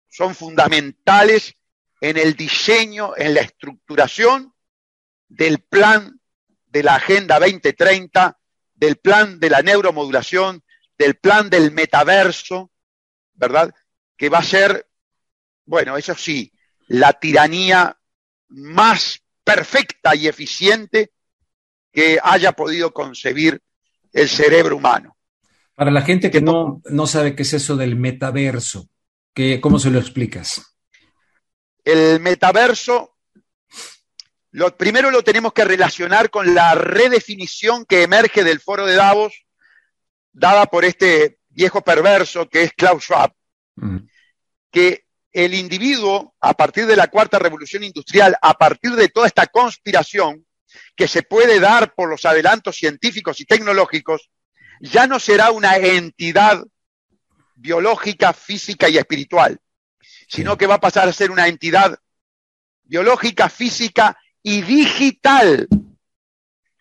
[0.08, 1.56] son fundamentales
[2.00, 4.54] en el diseño, en la estructuración
[5.28, 6.20] del plan
[6.66, 8.38] de la Agenda 2030,
[8.74, 10.62] del plan de la neuromodulación,
[10.96, 12.70] del plan del metaverso,
[13.34, 13.74] ¿verdad?
[14.16, 14.88] Que va a ser,
[15.64, 16.52] bueno, eso sí,
[16.86, 17.98] la tiranía
[18.48, 21.12] más perfecta y eficiente
[21.90, 23.62] que haya podido concebir
[24.12, 25.16] el cerebro humano.
[25.74, 28.90] Para la gente que no, no sabe qué es eso del metaverso,
[29.32, 30.76] ¿qué, ¿cómo se lo explicas?
[31.82, 33.16] El metaverso,
[34.50, 39.46] lo primero lo tenemos que relacionar con la redefinición que emerge del foro de Davos,
[40.30, 43.32] dada por este viejo perverso que es Klaus Schwab,
[44.70, 49.46] que el individuo, a partir de la cuarta revolución industrial, a partir de toda esta
[49.46, 50.46] conspiración
[50.96, 54.30] que se puede dar por los adelantos científicos y tecnológicos,
[54.80, 56.64] ya no será una entidad
[57.54, 59.58] biológica, física y espiritual,
[60.28, 61.98] sino que va a pasar a ser una entidad
[62.84, 65.68] biológica, física y digital.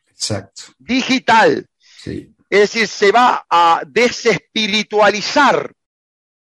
[0.07, 0.63] Exacto.
[0.77, 1.67] Digital.
[1.79, 2.33] Sí.
[2.49, 5.73] Es decir, se va a desespiritualizar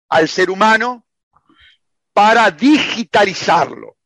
[0.08, 1.06] al ser humano
[2.12, 3.96] para digitalizarlo.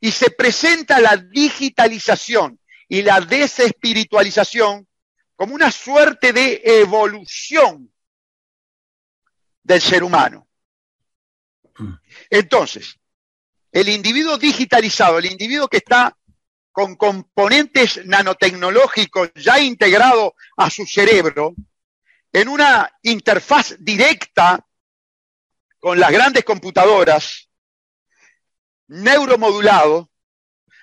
[0.00, 4.86] Y se presenta la digitalización y la desespiritualización
[5.34, 7.92] como una suerte de evolución
[9.62, 10.48] del ser humano.
[12.30, 12.98] Entonces,
[13.70, 16.16] el individuo digitalizado, el individuo que está
[16.72, 21.54] con componentes nanotecnológicos ya integrados a su cerebro,
[22.32, 24.64] en una interfaz directa
[25.80, 27.48] con las grandes computadoras,
[28.88, 30.10] neuromodulado,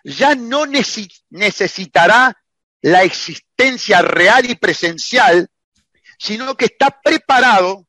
[0.03, 2.37] ya no necesitará
[2.81, 5.49] la existencia real y presencial,
[6.19, 7.87] sino que está preparado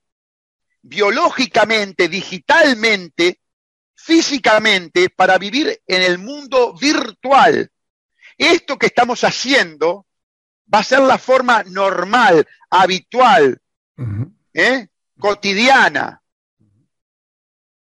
[0.83, 3.41] biológicamente, digitalmente,
[3.95, 7.71] físicamente, para vivir en el mundo virtual.
[8.39, 10.07] Esto que estamos haciendo
[10.73, 13.61] va a ser la forma normal, habitual,
[14.55, 14.89] ¿eh?
[15.19, 16.23] cotidiana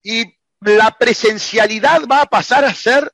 [0.03, 3.11] y la presencialidad va a pasar a ser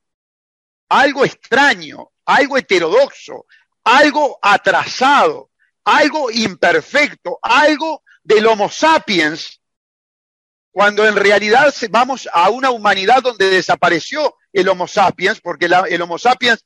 [0.90, 3.46] algo extraño, algo heterodoxo,
[3.84, 5.52] algo atrasado,
[5.84, 9.62] algo imperfecto, algo del Homo sapiens,
[10.72, 16.18] cuando en realidad vamos a una humanidad donde desapareció el Homo sapiens, porque el Homo
[16.18, 16.64] sapiens,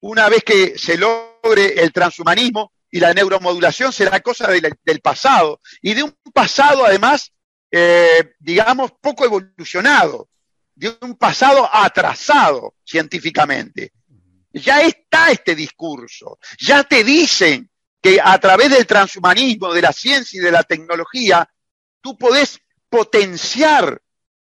[0.00, 5.94] una vez que se logre el transhumanismo y la neuromodulación, será cosa del pasado, y
[5.94, 7.32] de un pasado además
[7.70, 10.28] eh, digamos, poco evolucionado,
[10.74, 13.92] de un pasado atrasado científicamente.
[14.52, 20.38] Ya está este discurso, ya te dicen que a través del transhumanismo, de la ciencia
[20.38, 21.48] y de la tecnología,
[22.00, 24.00] tú podés potenciar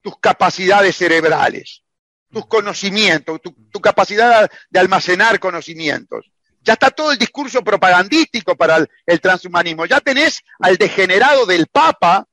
[0.02, 1.84] tus capacidades cerebrales,
[2.32, 6.32] tus conocimientos, tu, capacidad de almacenar conocimientos.
[6.62, 9.86] Ya está todo el discurso propagandístico para el transhumanismo.
[9.86, 12.29] Ya tenés al degenerado del Papa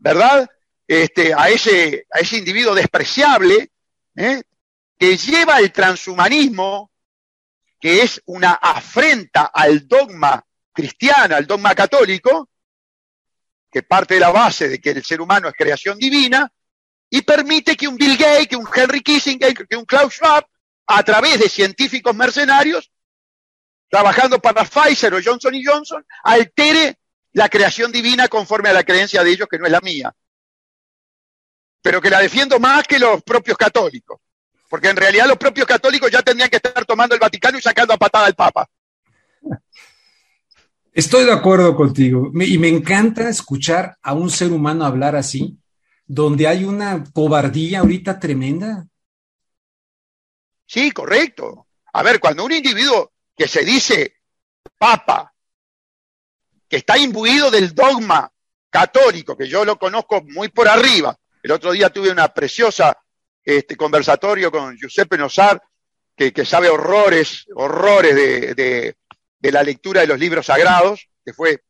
[0.00, 0.48] ¿verdad?
[0.86, 3.70] Este, a, ese, a ese individuo despreciable,
[4.16, 4.42] ¿eh?
[4.98, 6.90] que lleva el transhumanismo,
[7.78, 12.48] que es una afrenta al dogma cristiano, al dogma católico,
[13.70, 16.50] que parte de la base de que el ser humano es creación divina,
[17.08, 20.44] y permite que un Bill Gates, que un Henry Kissinger, que un Klaus Schwab,
[20.86, 22.90] a través de científicos mercenarios,
[23.88, 26.99] trabajando para Pfizer o Johnson Johnson, altere
[27.32, 30.14] la creación divina conforme a la creencia de ellos, que no es la mía.
[31.82, 34.20] Pero que la defiendo más que los propios católicos.
[34.68, 37.94] Porque en realidad los propios católicos ya tendrían que estar tomando el Vaticano y sacando
[37.94, 38.68] a patada al Papa.
[40.92, 42.30] Estoy de acuerdo contigo.
[42.34, 45.58] Y me encanta escuchar a un ser humano hablar así,
[46.06, 48.86] donde hay una cobardía ahorita tremenda.
[50.66, 51.66] Sí, correcto.
[51.92, 54.16] A ver, cuando un individuo que se dice
[54.78, 55.32] papa,
[56.70, 58.30] que está imbuido del dogma
[58.70, 61.16] católico, que yo lo conozco muy por arriba.
[61.42, 62.96] El otro día tuve una preciosa
[63.44, 65.60] este, conversatorio con Giuseppe Nosar,
[66.14, 68.94] que, sabe horrores, horrores de,
[69.40, 71.64] la lectura de los libros sagrados, que fue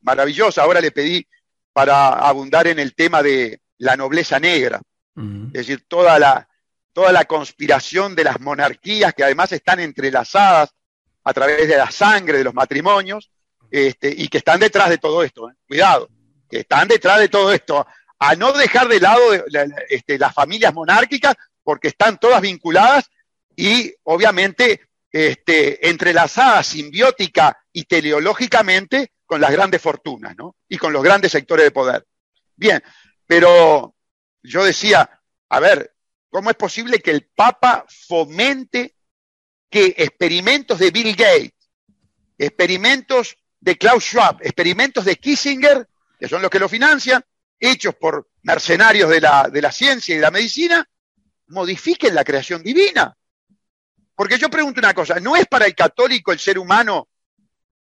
[0.00, 0.62] maravillosa.
[0.62, 1.24] Ahora le pedí
[1.72, 4.80] para abundar en el tema de la nobleza negra,
[5.16, 6.48] es decir, toda la,
[6.92, 10.70] toda la conspiración de las monarquías que además están entrelazadas
[11.22, 13.30] a través de la sangre de los matrimonios,
[13.70, 15.54] este, y que están detrás de todo esto, ¿eh?
[15.66, 16.08] cuidado,
[16.48, 17.86] que están detrás de todo esto,
[18.18, 19.22] a no dejar de lado
[19.88, 23.10] este, las familias monárquicas, porque están todas vinculadas
[23.56, 30.56] y obviamente este, entrelazadas simbiótica y teleológicamente con las grandes fortunas, ¿no?
[30.68, 32.04] Y con los grandes sectores de poder.
[32.56, 32.82] Bien,
[33.26, 33.94] pero
[34.42, 35.94] yo decía, a ver,
[36.28, 38.94] ¿cómo es posible que el Papa fomente
[39.70, 41.70] que experimentos de Bill Gates,
[42.36, 45.86] experimentos de Klaus Schwab, experimentos de Kissinger,
[46.18, 47.22] que son los que lo financian,
[47.58, 50.88] hechos por mercenarios de la, de la ciencia y de la medicina,
[51.48, 53.14] modifiquen la creación divina.
[54.14, 57.08] Porque yo pregunto una cosa, ¿no es para el católico el ser humano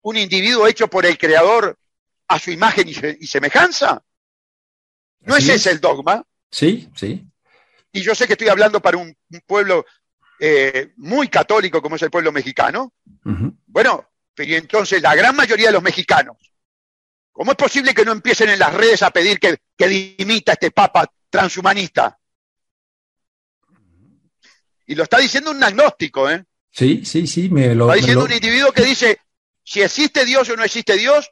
[0.01, 1.77] un individuo hecho por el Creador
[2.27, 4.03] a su imagen y, semejanza?
[5.21, 6.23] ¿No es ese el dogma?
[6.49, 7.25] Sí, sí.
[7.91, 9.15] Y yo sé que estoy hablando para un,
[9.45, 9.85] pueblo
[10.39, 12.93] eh, muy católico como es el pueblo mexicano.
[13.65, 14.09] Bueno,
[14.39, 16.37] pero entonces la gran mayoría de los mexicanos,
[17.33, 20.71] ¿cómo es posible que no empiecen en las redes a pedir que, que dimita este
[20.71, 22.17] papa transhumanista?
[24.87, 26.45] Y lo está diciendo un agnóstico, ¿eh?
[26.71, 27.87] Sí, sí, sí, me lo.
[27.87, 29.19] Está diciendo un individuo que dice:
[29.61, 31.29] si existe Dios o no existe Dios,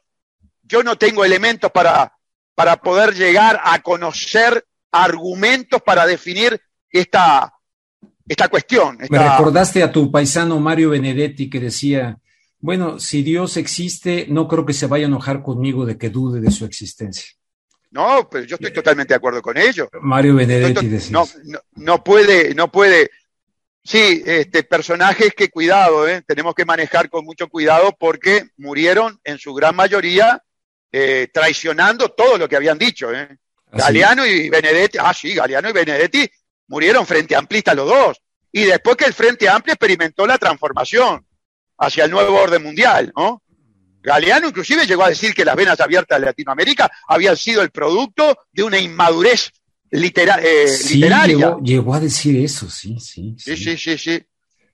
[0.62, 2.12] yo no tengo elementos para,
[2.54, 7.54] para poder llegar a conocer argumentos para definir esta,
[8.28, 8.98] esta cuestión.
[9.08, 12.18] Me recordaste a tu paisano Mario Benedetti que decía,
[12.60, 16.40] bueno, si Dios existe, no creo que se vaya a enojar conmigo de que dude
[16.40, 17.32] de su existencia.
[17.90, 19.88] No, pero yo estoy totalmente de acuerdo con ello.
[20.02, 21.12] Mario Benedetti decía.
[21.12, 21.26] No,
[21.76, 23.10] no, puede, no puede.
[23.82, 26.22] Sí, este, personajes que cuidado, ¿eh?
[26.26, 30.42] tenemos que manejar con mucho cuidado porque murieron en su gran mayoría
[30.92, 33.14] eh, traicionando todo lo que habían dicho.
[33.14, 33.38] ¿eh?
[33.72, 36.28] Galeano y Benedetti, ah, sí, Galeano y Benedetti
[36.66, 38.20] murieron frente amplista los dos.
[38.52, 41.24] Y después que el Frente Amplio experimentó la transformación
[41.78, 43.42] hacia el nuevo orden mundial, ¿no?
[44.00, 48.38] Galeano inclusive llegó a decir que las venas abiertas de Latinoamérica habían sido el producto
[48.52, 49.50] de una inmadurez
[49.90, 51.56] eh, literaria.
[51.62, 53.56] Llegó, a decir eso, sí, sí, sí.
[53.56, 54.22] Sí, sí, sí,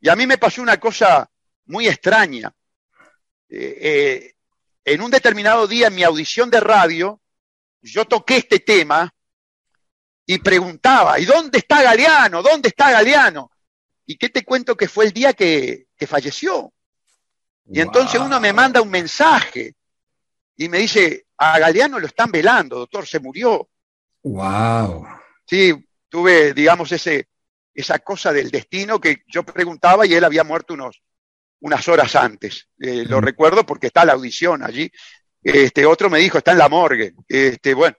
[0.00, 1.28] Y a mí me pasó una cosa
[1.66, 2.52] muy extraña.
[3.48, 4.34] Eh, eh,
[4.84, 7.20] en un determinado día en mi audición de radio,
[7.80, 9.12] yo toqué este tema
[10.26, 12.42] y preguntaba, ¿y dónde está Galeano?
[12.42, 13.50] ¿Dónde está Galeano?
[14.06, 16.72] ¿Y qué te cuento que fue el día que, falleció?
[17.66, 19.74] Y entonces uno me manda un mensaje
[20.56, 23.68] y me dice, a Galeano lo están velando, doctor, se murió.
[24.22, 25.06] Wow.
[25.46, 25.72] Sí,
[26.08, 27.28] tuve, digamos, ese,
[27.74, 31.02] esa cosa del destino que yo preguntaba y él había muerto unos,
[31.60, 32.68] unas horas antes.
[32.78, 34.90] Eh, lo recuerdo porque está la audición allí.
[35.42, 37.14] Este otro me dijo, está en la morgue.
[37.28, 37.96] Este, bueno,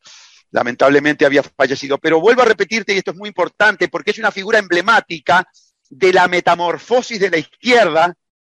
[0.51, 1.97] lamentablemente había fallecido.
[1.97, 5.47] Pero vuelvo a repetirte, y esto es muy importante, porque es una figura emblemática
[5.89, 8.15] de la metamorfosis de la izquierda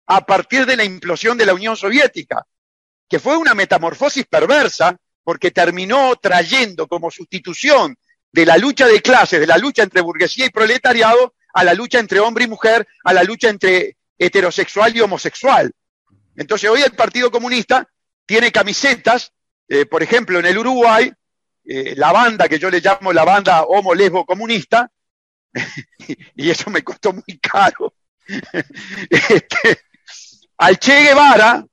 [0.08, 2.46] a partir de la implosión de la Unión Soviética,
[3.08, 7.96] que fue una metamorfosis perversa porque terminó trayendo como sustitución
[8.32, 12.00] de la lucha de clases, de la lucha entre burguesía y proletariado, a la lucha
[12.00, 15.72] entre hombre y mujer, a la lucha entre heterosexual y homosexual.
[16.36, 17.88] Entonces hoy el Partido Comunista
[18.26, 19.34] tiene camisetas,
[19.68, 21.12] eh, por ejemplo, en el Uruguay,
[21.66, 24.90] eh, la banda que yo le llamo la banda homo lesbo comunista,
[26.36, 27.94] y eso me costó muy caro.
[29.10, 29.80] Este,
[30.58, 31.66] al Che Guevara,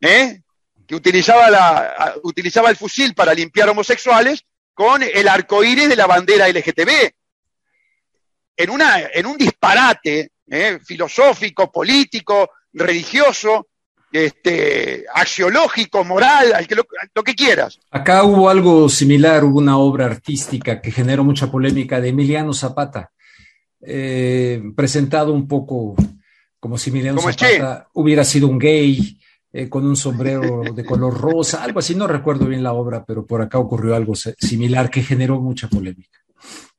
[0.00, 0.40] ¿eh?
[0.86, 7.10] que utilizaba, el fusil para limpiar homosexuales, con el arco iris de la bandera LGTB.
[8.56, 8.70] En,
[9.14, 10.78] en un disparate ¿eh?
[10.84, 13.68] filosófico, político, religioso,
[14.10, 16.54] este, axiológico, moral,
[17.14, 17.78] lo, que quieras.
[17.90, 23.10] Acá hubo algo similar, hubo una obra artística que generó mucha polémica de Emiliano Zapata,
[23.80, 25.94] eh, presentado un poco
[26.60, 29.14] como si Emiliano Zapata hubiera sido un gay.
[29.50, 33.24] Eh, con un sombrero de color rosa, algo así, no recuerdo bien la obra, pero
[33.24, 36.18] por acá ocurrió algo similar que generó mucha polémica.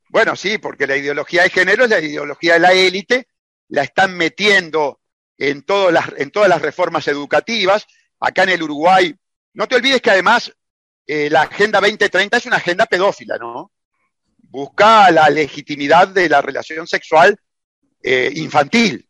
[0.08, 3.28] Bueno, sí, porque la ideología de género es la ideología de la élite,
[3.70, 5.00] la están metiendo
[5.36, 7.88] en, todas las, en todas las reformas educativas.
[8.20, 9.16] Acá en el Uruguay,
[9.54, 10.54] no te olvides que además
[11.08, 13.72] eh, la Agenda 2030 es una agenda pedófila, ¿no?
[14.38, 17.36] Busca la legitimidad de la relación sexual
[18.04, 19.09] eh, infantil.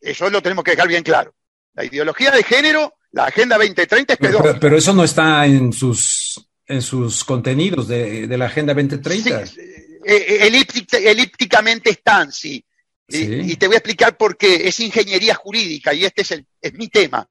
[0.00, 1.34] Eso lo tenemos que dejar bien claro.
[1.74, 4.58] La ideología de género, la Agenda 2030 es pedófila.
[4.60, 9.46] Pero, eso no está en sus, en sus contenidos de, la Agenda 2030.
[9.46, 9.60] Sí,
[10.04, 10.50] eh,
[11.04, 12.64] elípticamente están, sí.
[13.08, 14.68] Y, te voy a explicar por qué.
[14.68, 17.28] Es ingeniería jurídica y este es, el, es mi tema.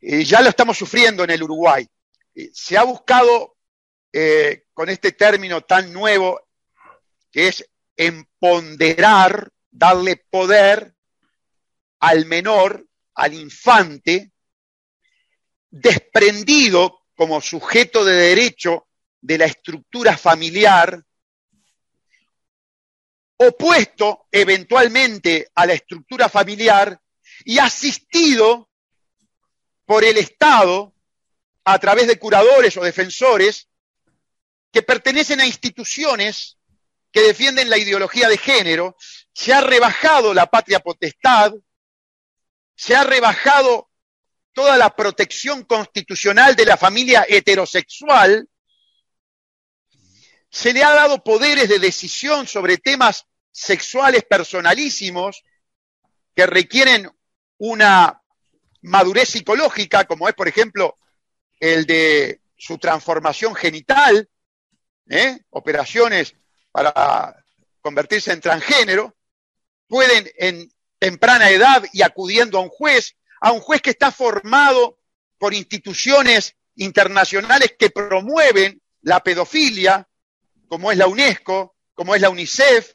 [0.00, 1.86] Eh, ya lo estamos sufriendo en el Uruguay.
[2.34, 3.56] Eh, se ha buscado
[4.12, 6.40] eh, con este término tan nuevo
[7.32, 10.94] que es empoderar, darle poder
[12.00, 14.32] al menor, al infante,
[15.70, 18.86] desprendido como sujeto de derecho
[19.20, 21.02] de la estructura familiar
[23.38, 26.98] opuesto eventualmente a la estructura familiar
[27.44, 28.70] y asistido
[29.84, 30.94] por el Estado
[31.64, 33.68] a través de curadores o defensores
[34.72, 36.58] que pertenecen a instituciones
[37.12, 38.96] que defienden la ideología de género,
[39.32, 41.52] se ha rebajado la patria potestad,
[42.76, 43.90] se ha rebajado
[44.52, 48.48] toda la protección constitucional de la familia heterosexual
[50.50, 55.42] se le ha dado poderes de decisión sobre temas sexuales personalísimos
[56.34, 57.10] que requieren
[57.58, 58.22] una
[58.82, 60.96] madurez psicológica, como es, por ejemplo,
[61.58, 64.28] el de su transformación genital,
[65.08, 65.40] ¿eh?
[65.50, 66.34] operaciones
[66.70, 67.44] para
[67.80, 69.14] convertirse en transgénero,
[69.86, 74.98] pueden en temprana edad y acudiendo a un juez, a un juez que está formado
[75.38, 80.08] por instituciones internacionales que promueven la pedofilia,
[80.68, 82.92] como es la UNESCO, como es la UNICEF,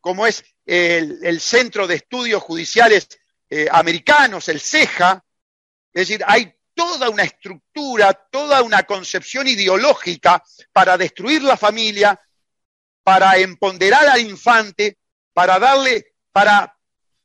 [0.00, 3.08] como es el, Centro de Estudios Judiciales
[3.48, 5.24] eh, Americanos, el CEJA.
[5.92, 12.20] Es decir, hay toda una estructura, toda una concepción ideológica para destruir la familia,
[13.02, 14.98] para empoderar al infante,
[15.32, 16.77] para darle, para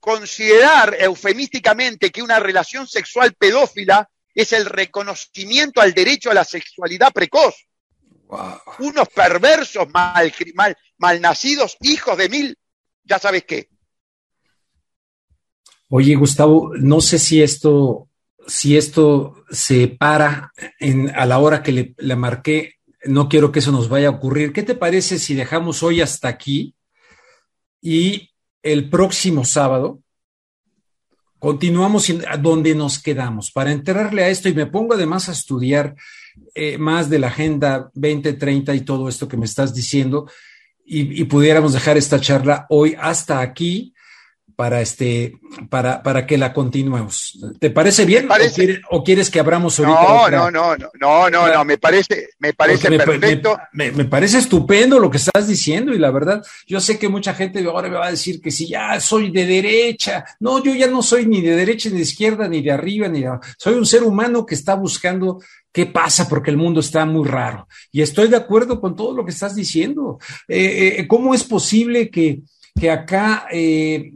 [0.04, 7.14] considerar eufemísticamente que una relación sexual pedófila es el reconocimiento al derecho a la sexualidad
[7.14, 7.56] precoz.
[8.80, 12.58] Unos perversos, mal, mal, malnacidos, hijos de mil,
[13.06, 13.70] ya sabes qué.
[15.88, 18.10] Oye, Gustavo, no sé si esto
[18.46, 20.52] si esto se para
[20.82, 22.76] en, a la hora que le, marqué,
[23.06, 24.52] no quiero que eso nos vaya a ocurrir.
[24.52, 26.76] ¿Qué te parece si dejamos hoy hasta aquí
[27.80, 28.33] y
[28.64, 30.00] el próximo sábado
[31.38, 32.08] continuamos
[32.40, 33.52] donde nos quedamos.
[33.52, 35.94] Para enterarle a esto y me pongo además a estudiar
[36.56, 40.26] eh, más de la Agenda 2030 y todo esto que me estás diciendo
[40.86, 43.94] y, y pudiéramos dejar esta charla hoy hasta aquí
[44.56, 45.34] para este
[45.70, 47.40] para, para que la continuemos.
[47.60, 48.28] ¿Te parece bien
[48.90, 50.30] ¿O, quieres, que abramos ahorita?
[50.32, 53.58] No, no, no, no, no, no, me parece, me parece perfecto.
[53.72, 57.64] Me, parece estupendo lo que estás diciendo y la verdad, yo sé que mucha gente
[57.66, 61.02] ahora me va a decir que si ya soy de derecha, no, yo ya no
[61.02, 64.04] soy ni de derecha ni de izquierda ni de arriba ni de soy un ser
[64.04, 65.40] humano que está buscando
[65.72, 69.26] qué pasa porque el mundo está muy raro y estoy de acuerdo con todo lo
[69.26, 70.20] que estás diciendo.
[70.48, 72.42] Eh, eh, ¿Cómo es posible que
[72.80, 74.12] que acá eh,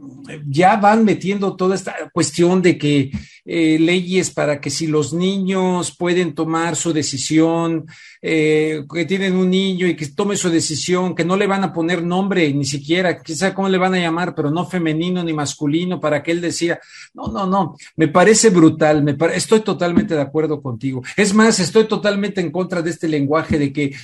[0.46, 3.10] ya van metiendo toda esta cuestión de que
[3.44, 7.86] eh, leyes para que si los niños pueden tomar su decisión,
[8.20, 11.72] eh, que tienen un niño y que tome su decisión, que no le van a
[11.72, 16.00] poner nombre ni siquiera, quizá cómo le van a llamar, pero no femenino ni masculino,
[16.00, 16.80] para que él decía,
[17.14, 21.02] no, no, no, me parece brutal, me estoy totalmente de acuerdo contigo.
[21.16, 23.94] Es más, estoy totalmente en contra de este lenguaje de que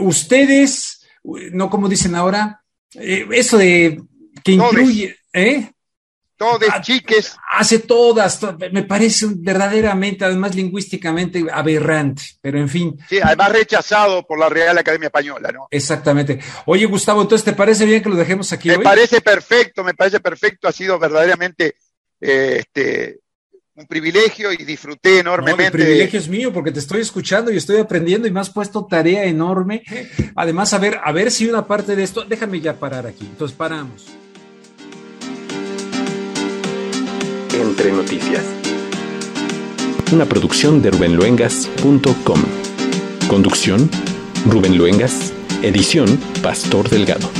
[0.00, 1.06] ustedes,
[1.52, 2.62] no como dicen ahora,
[2.94, 4.00] eh, eso de
[4.42, 5.70] que incluye, ¿eh?
[6.38, 7.36] Todas, ah, chiques.
[7.50, 12.96] Hace todas, me parece verdaderamente, además lingüísticamente aberrante, pero en fin.
[13.08, 15.66] Sí, además rechazado por la Real Academia Española, ¿no?
[15.68, 16.38] Exactamente.
[16.66, 18.68] Oye, Gustavo, entonces, ¿te parece bien que lo dejemos aquí?
[18.68, 21.74] Me parece perfecto, me parece perfecto, ha sido verdaderamente
[22.20, 23.18] eh, este,
[23.78, 25.66] un privilegio y disfruté enormemente.
[25.66, 28.84] el privilegio es mío porque te estoy escuchando y estoy aprendiendo y me has puesto
[28.86, 29.84] tarea enorme.
[30.34, 33.24] Además, a ver, a ver si una parte de esto, déjame ya parar aquí.
[33.24, 34.06] Entonces paramos.
[37.54, 38.44] Entre noticias.
[40.10, 42.42] Una producción de rubenluengas.com.
[43.28, 43.88] Conducción,
[44.46, 45.32] Rubén Luengas.
[45.62, 47.30] Edición, Pastor Delgado.